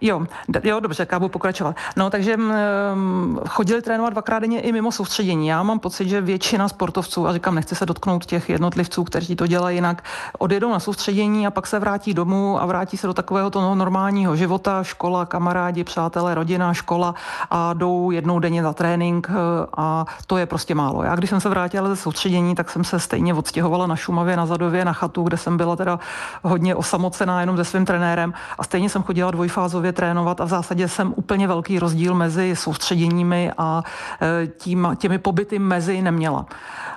Jo, 0.00 0.26
jo, 0.62 0.80
dobře, 0.80 1.06
já 1.12 1.18
budu 1.18 1.28
pokračovat. 1.28 1.76
No, 1.96 2.10
takže 2.10 2.36
um, 2.36 3.40
chodili 3.48 3.82
trénovat 3.82 4.12
dvakrát 4.12 4.38
denně 4.38 4.60
i 4.60 4.72
mimo 4.72 4.92
soustředění. 4.92 5.46
Já 5.48 5.62
mám 5.62 5.78
pocit, 5.78 6.08
že 6.08 6.20
většina 6.20 6.68
sportovců, 6.68 7.26
a 7.26 7.32
říkám, 7.32 7.54
nechci 7.54 7.74
se 7.74 7.86
dotknout 7.86 8.26
těch 8.26 8.48
jednotlivců, 8.48 9.04
kteří 9.04 9.36
to 9.36 9.46
dělají 9.46 9.76
jinak, 9.76 10.04
odjedou 10.38 10.70
na 10.70 10.80
soustředění 10.80 11.46
a 11.46 11.50
pak 11.50 11.66
se 11.66 11.78
vrátí 11.78 12.14
domů 12.14 12.62
a 12.62 12.66
vrátí 12.66 12.96
se 12.96 13.06
do 13.06 13.14
takového 13.14 13.50
toho 13.50 13.74
normálního 13.74 14.36
života, 14.36 14.82
škola, 14.82 15.26
kamarádi, 15.26 15.84
přátelé, 15.84 16.34
rodina, 16.34 16.74
škola 16.74 17.14
a 17.50 17.72
jdou 17.72 18.10
jednou 18.10 18.38
denně 18.38 18.62
za 18.62 18.72
trénink 18.72 19.28
eh, 19.30 19.66
a 19.76 20.04
to 20.26 20.36
je 20.36 20.46
prostě 20.46 20.74
málo. 20.74 21.02
Já 21.02 21.14
když 21.16 21.30
jsem 21.30 21.40
se 21.40 21.48
vrátila 21.48 21.88
ze 21.88 21.96
soustředění, 21.96 22.54
tak 22.54 22.70
jsem 22.70 22.84
se 22.84 22.98
stejně 23.00 23.34
odstěhovala 23.34 23.86
na 23.86 23.96
Šumavě, 23.96 24.36
na 24.36 24.46
Zadově, 24.46 24.84
na 24.84 24.92
chatu, 24.92 25.22
kde 25.22 25.36
jsem 25.36 25.56
byla 25.56 25.76
teda 25.76 25.98
hodně 26.42 26.74
osamocená 26.74 27.40
jenom 27.40 27.56
se 27.56 27.64
svým 27.64 27.84
trenérem 27.84 28.34
a 28.58 28.64
stejně 28.64 28.88
jsem 28.88 29.02
chodila 29.02 29.30
dvojfázově 29.30 29.89
sobě 29.90 29.96
trénovat 29.96 30.40
a 30.40 30.44
v 30.44 30.48
zásadě 30.48 30.88
jsem 30.88 31.14
úplně 31.16 31.46
velký 31.46 31.78
rozdíl 31.78 32.14
mezi 32.14 32.56
soustředěními 32.56 33.52
a 33.58 33.82
e, 34.22 34.46
tím, 34.46 34.96
těmi 34.98 35.18
pobyty 35.18 35.58
mezi 35.58 36.02
neměla. 36.02 36.46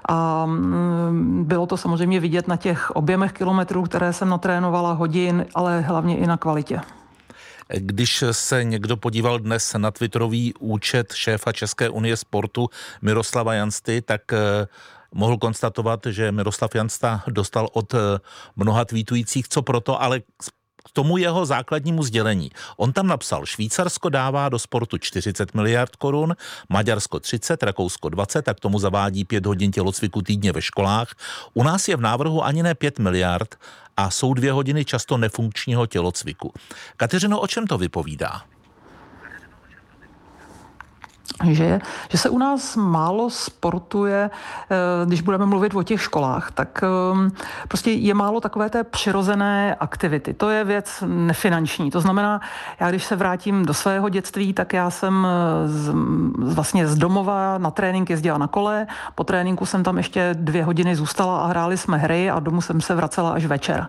A 0.10 0.46
mm, 0.46 1.44
bylo 1.48 1.66
to 1.66 1.78
samozřejmě 1.78 2.20
vidět 2.20 2.48
na 2.48 2.58
těch 2.58 2.92
objemech 2.92 3.32
kilometrů, 3.34 3.84
které 3.84 4.14
jsem 4.14 4.30
natrénovala, 4.30 4.94
hodin, 4.94 5.46
ale 5.56 5.82
hlavně 5.82 6.18
i 6.18 6.28
na 6.28 6.38
kvalitě. 6.38 6.82
Když 7.70 8.24
se 8.32 8.64
někdo 8.64 8.98
podíval 8.98 9.40
dnes 9.40 9.74
na 9.78 9.92
Twitterový 9.92 10.54
účet 10.60 11.14
šéfa 11.14 11.52
České 11.52 11.90
unie 11.90 12.18
sportu 12.18 12.70
Miroslava 13.02 13.54
Jansty, 13.54 14.02
tak 14.02 14.34
e, 14.34 14.68
mohl 15.14 15.38
konstatovat, 15.38 16.06
že 16.06 16.32
Miroslav 16.32 16.76
Jansta 16.76 17.24
dostal 17.28 17.68
od 17.74 17.94
e, 17.94 17.98
mnoha 18.56 18.86
tweetujících, 18.86 19.48
co 19.48 19.62
proto, 19.62 20.02
ale 20.02 20.22
k 20.86 20.92
tomu 20.92 21.18
jeho 21.18 21.46
základnímu 21.46 22.04
sdělení. 22.04 22.52
On 22.78 22.94
tam 22.94 23.08
napsal, 23.08 23.46
Švýcarsko 23.46 24.10
dává 24.10 24.50
do 24.50 24.60
sportu 24.60 24.98
40 24.98 25.54
miliard 25.54 25.96
korun, 25.96 26.36
Maďarsko 26.70 27.20
30, 27.20 27.64
Rakousko 27.64 28.10
20, 28.10 28.42
tak 28.42 28.60
tomu 28.60 28.80
zavádí 28.80 29.26
5 29.26 29.46
hodin 29.46 29.72
tělocviku 29.72 30.22
týdně 30.22 30.52
ve 30.52 30.62
školách. 30.62 31.08
U 31.54 31.64
nás 31.64 31.88
je 31.88 31.96
v 31.96 32.02
návrhu 32.02 32.44
ani 32.44 32.64
ne 32.64 32.76
5 32.76 33.00
miliard 33.00 33.56
a 33.98 34.10
jsou 34.10 34.34
dvě 34.34 34.52
hodiny 34.52 34.86
často 34.86 35.18
nefunkčního 35.18 35.86
tělocviku. 35.86 36.54
Kateřino, 36.98 37.40
o 37.40 37.48
čem 37.48 37.68
to 37.68 37.78
vypovídá? 37.78 38.53
Že, 41.52 41.80
že 42.10 42.18
se 42.18 42.30
u 42.30 42.38
nás 42.38 42.76
málo 42.76 43.30
sportuje, 43.30 44.30
eh, 44.30 45.06
když 45.06 45.22
budeme 45.22 45.46
mluvit 45.46 45.76
o 45.76 45.84
těch 45.84 46.02
školách, 46.02 46.52
tak 46.52 46.84
ehm, 46.84 47.32
prostě 47.68 47.92
je 47.92 48.14
málo 48.14 48.42
takové 48.42 48.70
té 48.70 48.84
přirozené 48.84 49.76
aktivity. 49.76 50.34
To 50.34 50.50
je 50.50 50.64
věc 50.64 51.04
nefinanční. 51.08 51.92
To 51.92 52.02
znamená, 52.02 52.42
já 52.80 52.90
když 52.90 53.04
se 53.04 53.16
vrátím 53.16 53.66
do 53.66 53.74
svého 53.74 54.10
dětství, 54.10 54.54
tak 54.54 54.74
já 54.74 54.90
jsem 54.90 55.28
eh, 55.28 55.68
z, 55.68 55.94
vlastně 56.54 56.88
z 56.88 56.96
domova 56.96 57.58
na 57.58 57.72
trénink 57.72 58.10
jezdila 58.10 58.38
na 58.38 58.48
kole, 58.48 58.88
po 59.16 59.24
tréninku 59.24 59.66
jsem 59.66 59.84
tam 59.84 59.98
ještě 59.98 60.30
dvě 60.34 60.64
hodiny 60.64 60.96
zůstala 60.96 61.40
a 61.40 61.48
hráli 61.48 61.78
jsme 61.78 61.98
hry 61.98 62.30
a 62.30 62.40
domů 62.40 62.62
jsem 62.62 62.82
se 62.82 62.96
vracela 62.96 63.32
až 63.32 63.46
večer. 63.46 63.88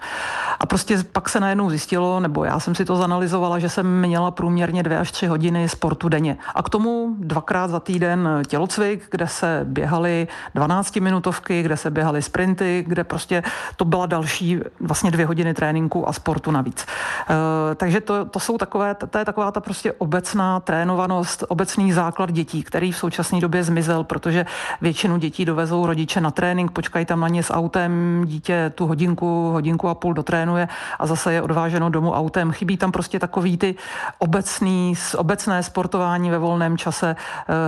A 0.61 0.67
prostě 0.67 1.05
pak 1.13 1.29
se 1.29 1.41
najednou 1.41 1.71
zjistilo, 1.71 2.21
nebo 2.21 2.45
já 2.45 2.61
jsem 2.61 2.75
si 2.75 2.85
to 2.85 2.97
zanalizovala, 2.97 3.59
že 3.59 3.69
jsem 3.69 4.01
měla 4.01 4.31
průměrně 4.31 4.83
dvě 4.83 4.99
až 4.99 5.13
tři 5.13 5.27
hodiny 5.27 5.69
sportu 5.69 6.09
denně. 6.09 6.37
A 6.55 6.63
k 6.63 6.69
tomu 6.69 7.17
dvakrát 7.35 7.71
za 7.71 7.81
týden 7.81 8.29
tělocvik, 8.47 9.07
kde 9.11 9.27
se 9.27 9.61
běhaly 9.65 10.29
12-minutovky, 10.55 11.63
kde 11.63 11.77
se 11.77 11.91
běhaly 11.91 12.23
sprinty, 12.23 12.85
kde 12.87 13.05
prostě 13.05 13.43
to 13.77 13.85
byla 13.85 14.07
další 14.07 14.61
vlastně 14.81 15.11
dvě 15.11 15.27
hodiny 15.27 15.55
tréninku 15.55 16.09
a 16.09 16.13
sportu 16.13 16.51
navíc. 16.51 16.87
E, 16.87 17.75
takže 17.75 18.01
to, 18.01 18.25
to 18.25 18.39
jsou 18.41 18.59
takové, 18.59 18.95
to 18.95 19.19
je 19.19 19.25
taková 19.25 19.51
ta 19.51 19.61
prostě 19.61 19.93
obecná 19.93 20.61
trénovanost, 20.61 21.45
obecný 21.49 21.93
základ 21.93 22.33
dětí, 22.33 22.63
který 22.63 22.93
v 22.93 22.97
současné 22.97 23.41
době 23.41 23.65
zmizel, 23.65 24.05
protože 24.05 24.47
většinu 24.81 25.19
dětí 25.19 25.45
dovezou 25.45 25.87
rodiče 25.87 26.21
na 26.21 26.31
trénink, 26.31 26.71
počkají 26.71 27.07
tam 27.07 27.21
na 27.21 27.29
ně 27.29 27.43
s 27.43 27.51
autem, 27.51 28.23
dítě 28.25 28.73
tu 28.75 28.87
hodinku, 28.87 29.51
hodinku 29.53 29.89
a 29.89 29.95
půl 29.95 30.15
dotrénuje 30.15 30.69
a 30.99 31.07
zase 31.07 31.33
je 31.33 31.43
odváženo 31.43 31.91
domů 31.91 32.13
autem. 32.15 32.53
Chybí 32.53 32.77
tam 32.77 32.93
prostě 32.93 33.19
takový 33.19 33.59
ty 33.59 33.75
obecný, 34.19 34.95
obecné 35.17 35.63
sportování 35.63 36.31
ve 36.31 36.39
volném 36.39 36.79
čase, 36.79 37.14
Eh, 37.14 37.14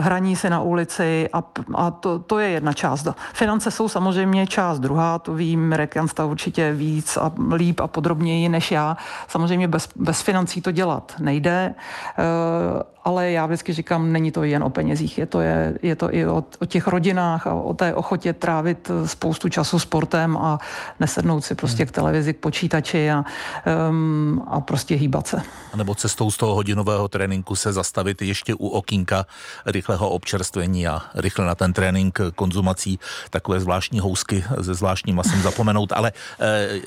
hraní 0.00 0.36
si 0.36 0.50
na 0.50 0.60
ulici 0.60 1.28
a, 1.32 1.42
a 1.74 1.90
to, 1.90 2.18
to 2.18 2.38
je 2.38 2.48
jedna 2.48 2.72
část. 2.72 3.08
Finance 3.32 3.70
jsou 3.70 3.88
samozřejmě 3.88 4.46
část 4.46 4.78
druhá, 4.78 5.18
to 5.18 5.34
vím, 5.34 5.72
Rekansta 5.72 6.24
určitě 6.24 6.72
víc 6.72 7.16
a 7.16 7.32
líp 7.54 7.80
a 7.80 7.86
podrobněji 7.86 8.48
než 8.48 8.70
já. 8.70 8.96
Samozřejmě 9.28 9.68
bez, 9.68 9.88
bez 9.96 10.22
financí 10.22 10.60
to 10.60 10.70
dělat 10.70 11.14
nejde 11.18 11.74
eh, 12.18 12.96
ale 13.06 13.30
já 13.30 13.46
vždycky 13.46 13.72
říkám, 13.72 14.12
není 14.12 14.32
to 14.32 14.44
jen 14.44 14.62
o 14.64 14.70
penězích, 14.70 15.18
je 15.18 15.26
to, 15.26 15.40
je, 15.40 15.78
je 15.82 15.96
to 15.96 16.14
i 16.14 16.26
o, 16.26 16.44
o 16.60 16.66
těch 16.66 16.86
rodinách 16.86 17.46
a 17.46 17.54
o 17.54 17.74
té 17.74 17.94
ochotě 17.94 18.32
trávit 18.32 18.90
spoustu 19.04 19.48
času 19.48 19.78
sportem 19.78 20.36
a 20.36 20.58
nesednout 21.00 21.44
si 21.44 21.54
prostě 21.54 21.82
hmm. 21.82 21.88
k 21.88 21.92
televizi, 21.92 22.34
k 22.34 22.36
počítači 22.36 23.10
a, 23.10 23.24
um, 23.90 24.42
a 24.46 24.60
prostě 24.60 24.94
hýbat 24.94 25.26
se. 25.26 25.42
A 25.72 25.76
nebo 25.76 25.94
cestou 25.94 26.30
z 26.30 26.36
toho 26.36 26.54
hodinového 26.54 27.08
tréninku 27.08 27.56
se 27.56 27.72
zastavit 27.72 28.22
ještě 28.22 28.54
u 28.54 28.68
okýnka 28.68 29.26
rychlého 29.66 30.10
občerstvení 30.10 30.88
a 30.88 31.02
rychle 31.14 31.46
na 31.46 31.54
ten 31.54 31.72
trénink 31.72 32.20
konzumací 32.34 32.98
takové 33.30 33.60
zvláštní 33.60 34.00
housky 34.00 34.44
se 34.62 34.74
zvláštním 34.74 35.16
masem 35.16 35.42
zapomenout. 35.48 35.92
Ale 35.92 36.12
e, 36.40 36.80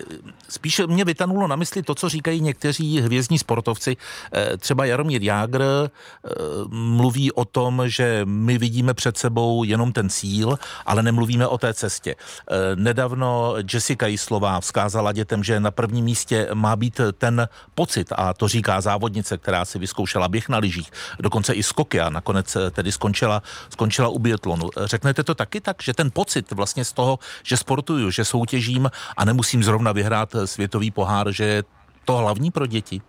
spíše 0.49 0.87
mě 0.87 1.05
vytanulo 1.05 1.47
na 1.47 1.55
mysli 1.55 1.83
to, 1.83 1.95
co 1.95 2.09
říkají 2.09 2.41
někteří 2.41 3.01
hvězdní 3.01 3.39
sportovci, 3.39 3.97
e, 4.33 4.57
třeba 4.57 4.85
Jaromír 4.85 5.23
Jágr, 5.23 5.89
Eh, 6.25 6.31
mluví 6.69 7.31
o 7.31 7.45
tom, 7.45 7.83
že 7.85 8.21
my 8.25 8.57
vidíme 8.57 8.93
před 8.93 9.17
sebou 9.17 9.63
jenom 9.63 9.91
ten 9.91 10.09
cíl, 10.09 10.59
ale 10.85 11.03
nemluvíme 11.03 11.47
o 11.47 11.57
té 11.57 11.73
cestě. 11.73 12.15
Eh, 12.15 12.75
nedávno 12.75 13.55
Jessica 13.73 14.07
Jislová 14.07 14.59
vzkázala 14.59 15.11
dětem, 15.11 15.43
že 15.43 15.59
na 15.59 15.71
prvním 15.71 16.05
místě 16.05 16.49
má 16.53 16.75
být 16.75 17.01
ten 17.17 17.47
pocit 17.75 18.13
a 18.15 18.33
to 18.33 18.47
říká 18.47 18.81
závodnice, 18.81 19.37
která 19.37 19.65
si 19.65 19.79
vyzkoušela 19.79 20.27
běh 20.27 20.49
na 20.49 20.57
lyžích, 20.57 20.91
dokonce 21.19 21.53
i 21.53 21.63
skoky 21.63 21.99
a 21.99 22.09
nakonec 22.09 22.38
eh, 22.55 22.71
tedy 22.71 22.91
skončila, 22.91 23.43
skončila 23.69 24.07
u 24.07 24.19
biatlonu. 24.19 24.69
Řeknete 24.85 25.23
to 25.23 25.35
taky 25.35 25.61
tak, 25.61 25.83
že 25.83 25.93
ten 25.93 26.11
pocit 26.11 26.51
vlastně 26.51 26.85
z 26.85 26.93
toho, 26.93 27.19
že 27.43 27.57
sportuju, 27.57 28.11
že 28.11 28.25
soutěžím 28.25 28.91
a 29.17 29.25
nemusím 29.25 29.63
zrovna 29.63 29.91
vyhrát 29.91 30.35
světový 30.45 30.91
pohár, 30.91 31.31
že 31.31 31.43
je 31.43 31.63
to 32.05 32.17
hlavní 32.17 32.51
pro 32.51 32.65
děti? 32.65 33.01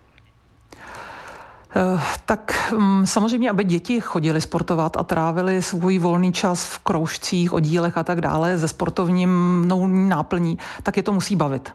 Eh, 1.77 2.01
tak 2.25 2.73
mm, 2.73 3.07
samozřejmě, 3.07 3.51
aby 3.51 3.65
děti 3.65 4.01
chodili 4.01 4.41
sportovat 4.41 4.97
a 4.97 5.03
trávili 5.03 5.63
svůj 5.63 5.99
volný 5.99 6.33
čas 6.33 6.65
v 6.65 6.79
kroužcích, 6.79 7.53
oddílech 7.53 7.99
a 7.99 8.05
tak 8.05 8.21
dále 8.21 8.59
ze 8.59 8.69
sportovním 8.69 9.65
náplní, 10.09 10.59
tak 10.83 10.97
je 10.97 11.03
to 11.03 11.13
musí 11.13 11.37
bavit. 11.37 11.73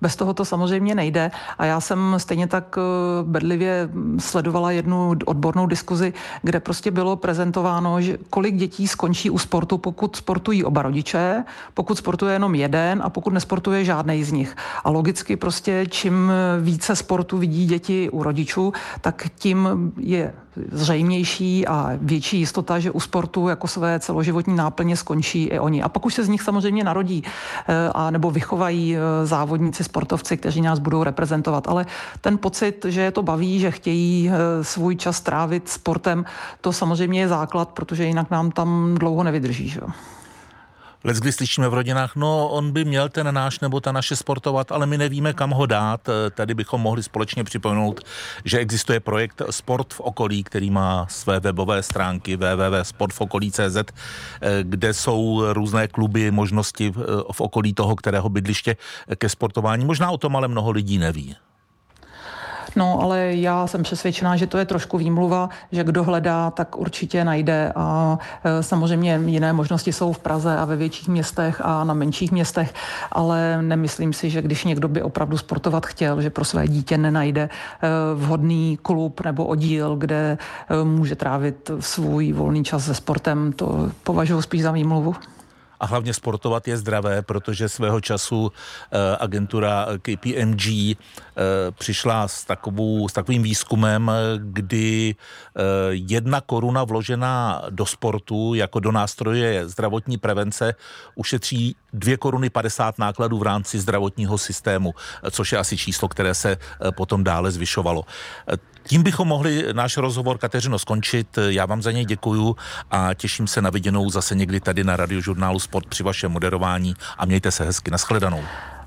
Bez 0.00 0.16
toho 0.16 0.34
to 0.34 0.44
samozřejmě 0.44 0.94
nejde 0.94 1.30
a 1.58 1.64
já 1.64 1.80
jsem 1.80 2.14
stejně 2.16 2.46
tak 2.46 2.78
eh, 2.78 2.82
bedlivě 3.22 3.88
sledovala 4.18 4.70
jednu 4.70 5.14
odbornou 5.24 5.66
diskuzi, 5.66 6.12
kde 6.42 6.60
prostě 6.60 6.90
bylo 6.90 7.16
prezentováno, 7.16 8.00
že 8.00 8.18
kolik 8.30 8.56
dětí 8.56 8.88
skončí 8.88 9.30
u 9.30 9.38
sportu, 9.38 9.78
pokud 9.78 10.16
sportují 10.16 10.64
oba 10.64 10.82
rodiče, 10.82 11.44
pokud 11.74 11.98
sportuje 11.98 12.32
jenom 12.32 12.54
jeden 12.54 13.02
a 13.04 13.10
pokud 13.10 13.32
nesportuje 13.32 13.84
žádný 13.84 14.24
z 14.24 14.32
nich. 14.32 14.56
A 14.84 14.90
logicky 14.90 15.36
prostě 15.36 15.86
čím 15.88 16.32
více 16.60 16.96
sportu 16.96 17.38
vidí 17.38 17.66
děti 17.66 18.10
u 18.10 18.22
rodičů, 18.22 18.72
tak 19.00 19.26
tím 19.38 19.92
je 19.96 20.32
zřejmější 20.72 21.66
a 21.66 21.90
větší 22.00 22.38
jistota, 22.38 22.78
že 22.78 22.90
u 22.90 23.00
sportu 23.00 23.48
jako 23.48 23.68
své 23.68 24.00
celoživotní 24.00 24.56
náplně 24.56 24.96
skončí 24.96 25.44
i 25.44 25.58
oni. 25.58 25.82
A 25.82 25.88
pak 25.88 26.06
už 26.06 26.14
se 26.14 26.24
z 26.24 26.28
nich 26.28 26.42
samozřejmě 26.42 26.84
narodí 26.84 27.22
eh, 27.24 27.90
a 27.94 28.10
nebo 28.10 28.30
vychovají 28.30 28.96
eh, 28.96 29.26
závodníci, 29.26 29.84
sportovci, 29.84 30.36
kteří 30.36 30.60
nás 30.60 30.78
budou 30.78 31.02
reprezentovat. 31.02 31.68
Ale 31.68 31.86
ten 32.20 32.38
pocit, 32.38 32.86
že 32.88 33.00
je 33.00 33.10
to 33.10 33.22
baví, 33.22 33.60
že 33.60 33.70
chtějí 33.70 34.30
eh, 34.30 34.64
svůj 34.64 34.96
čas 34.96 35.20
trávit 35.20 35.68
sportem, 35.68 36.24
to 36.60 36.72
samozřejmě 36.72 37.20
je 37.20 37.28
základ, 37.28 37.68
protože 37.68 38.04
jinak 38.04 38.30
nám 38.30 38.50
tam 38.50 38.94
dlouho 38.98 39.22
nevydrží. 39.22 39.68
Že? 39.68 39.80
Let's 41.04 41.20
kdy 41.20 41.32
slyšíme 41.32 41.68
v 41.68 41.74
rodinách, 41.74 42.16
no 42.16 42.48
on 42.48 42.72
by 42.72 42.84
měl 42.84 43.08
ten 43.08 43.34
náš 43.34 43.60
nebo 43.60 43.80
ta 43.80 43.92
naše 43.92 44.16
sportovat, 44.16 44.72
ale 44.72 44.86
my 44.86 44.98
nevíme, 44.98 45.32
kam 45.32 45.50
ho 45.50 45.66
dát. 45.66 46.08
Tady 46.34 46.54
bychom 46.54 46.80
mohli 46.80 47.02
společně 47.02 47.44
připomenout, 47.44 48.00
že 48.44 48.58
existuje 48.58 49.00
projekt 49.00 49.42
Sport 49.50 49.94
v 49.94 50.00
okolí, 50.00 50.44
který 50.44 50.70
má 50.70 51.06
své 51.10 51.40
webové 51.40 51.82
stránky 51.82 52.36
www.sportvokolí.cz, 52.36 53.92
kde 54.62 54.94
jsou 54.94 55.52
různé 55.52 55.88
kluby, 55.88 56.30
možnosti 56.30 56.92
v 57.32 57.40
okolí 57.40 57.74
toho, 57.74 57.96
kterého 57.96 58.28
bydliště 58.28 58.76
ke 59.16 59.28
sportování. 59.28 59.84
Možná 59.84 60.10
o 60.10 60.18
tom 60.18 60.36
ale 60.36 60.48
mnoho 60.48 60.70
lidí 60.70 60.98
neví. 60.98 61.36
No, 62.76 63.00
ale 63.02 63.34
já 63.34 63.66
jsem 63.66 63.82
přesvědčená, 63.82 64.36
že 64.36 64.46
to 64.46 64.58
je 64.58 64.64
trošku 64.64 64.98
výmluva, 64.98 65.48
že 65.72 65.84
kdo 65.84 66.04
hledá, 66.04 66.50
tak 66.50 66.78
určitě 66.78 67.24
najde. 67.24 67.72
A 67.76 68.18
e, 68.44 68.62
samozřejmě 68.62 69.20
jiné 69.26 69.52
možnosti 69.52 69.92
jsou 69.92 70.12
v 70.12 70.18
Praze 70.18 70.56
a 70.56 70.64
ve 70.64 70.76
větších 70.76 71.08
městech 71.08 71.60
a 71.64 71.84
na 71.84 71.94
menších 71.94 72.32
městech, 72.32 72.74
ale 73.12 73.62
nemyslím 73.62 74.12
si, 74.12 74.30
že 74.30 74.42
když 74.42 74.64
někdo 74.64 74.88
by 74.88 75.02
opravdu 75.02 75.38
sportovat 75.38 75.86
chtěl, 75.86 76.22
že 76.22 76.30
pro 76.30 76.44
své 76.44 76.68
dítě 76.68 76.98
nenajde 76.98 77.42
e, 77.42 77.48
vhodný 78.14 78.78
klub 78.82 79.20
nebo 79.24 79.44
oddíl, 79.44 79.96
kde 79.96 80.38
e, 80.68 80.84
může 80.84 81.16
trávit 81.16 81.70
svůj 81.80 82.32
volný 82.32 82.64
čas 82.64 82.84
se 82.84 82.94
sportem, 82.94 83.52
to 83.52 83.90
považuji 84.02 84.42
spíš 84.42 84.62
za 84.62 84.72
výmluvu 84.72 85.14
a 85.80 85.86
hlavně 85.86 86.14
sportovat 86.14 86.68
je 86.68 86.76
zdravé, 86.76 87.22
protože 87.22 87.68
svého 87.68 88.00
času 88.00 88.52
agentura 89.18 89.86
KPMG 90.02 90.96
přišla 91.78 92.28
s, 92.28 92.44
takovou, 92.44 93.08
s 93.08 93.12
takovým 93.12 93.42
výzkumem, 93.42 94.10
kdy 94.38 95.14
eh, 95.14 95.62
jedna 95.90 96.40
koruna 96.40 96.84
vložená 96.84 97.62
do 97.70 97.86
sportu 97.86 98.54
jako 98.54 98.80
do 98.80 98.92
nástroje 98.92 99.68
zdravotní 99.68 100.18
prevence 100.18 100.74
ušetří 101.14 101.76
2 101.92 102.16
koruny 102.16 102.50
50 102.50 102.98
nákladů 102.98 103.38
v 103.38 103.42
rámci 103.42 103.78
zdravotního 103.78 104.38
systému, 104.38 104.94
což 105.30 105.52
je 105.52 105.58
asi 105.58 105.76
číslo, 105.76 106.08
které 106.08 106.34
se 106.34 106.56
potom 106.90 107.24
dále 107.24 107.50
zvyšovalo. 107.50 108.04
Tím 108.82 109.02
bychom 109.02 109.28
mohli 109.28 109.64
náš 109.72 109.96
rozhovor, 109.96 110.38
Kateřino, 110.38 110.78
skončit. 110.78 111.38
Já 111.48 111.66
vám 111.66 111.82
za 111.82 111.92
něj 111.92 112.04
děkuju 112.04 112.56
a 112.90 113.14
těším 113.14 113.46
se 113.46 113.62
na 113.62 113.70
viděnou 113.70 114.10
zase 114.10 114.34
někdy 114.34 114.60
tady 114.60 114.84
na 114.84 114.96
radiožurnálu 114.96 115.58
Sport 115.58 115.86
při 115.86 116.02
vašem 116.02 116.32
moderování 116.32 116.94
a 117.18 117.26
mějte 117.26 117.50
se 117.50 117.64
hezky. 117.64 117.90
Naschledanou. 117.90 118.44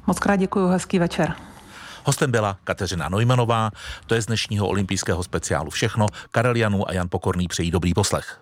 Moc 0.08 0.20
krát 0.20 0.36
děkuji, 0.36 0.68
hezký 0.68 1.00
večer. 1.00 1.51
Hostem 2.04 2.32
byla 2.32 2.58
Kateřina 2.64 3.10
Nojmanová, 3.10 3.72
to 4.08 4.16
je 4.16 4.22
z 4.22 4.26
dnešního 4.26 4.68
olympijského 4.68 5.24
speciálu 5.24 5.70
všechno. 5.70 6.06
Karel 6.32 6.56
Janu 6.56 6.90
a 6.90 6.94
Jan 6.94 7.10
Pokorný 7.10 7.48
přejí 7.48 7.72
dobrý 7.72 7.94
poslech. 7.94 8.40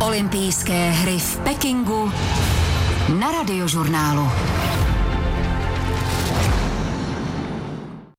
Olympijské 0.00 0.90
hry 0.90 1.18
v 1.18 1.38
Pekingu 1.38 2.12
na 3.20 3.32
radiožurnálu. 3.32 4.30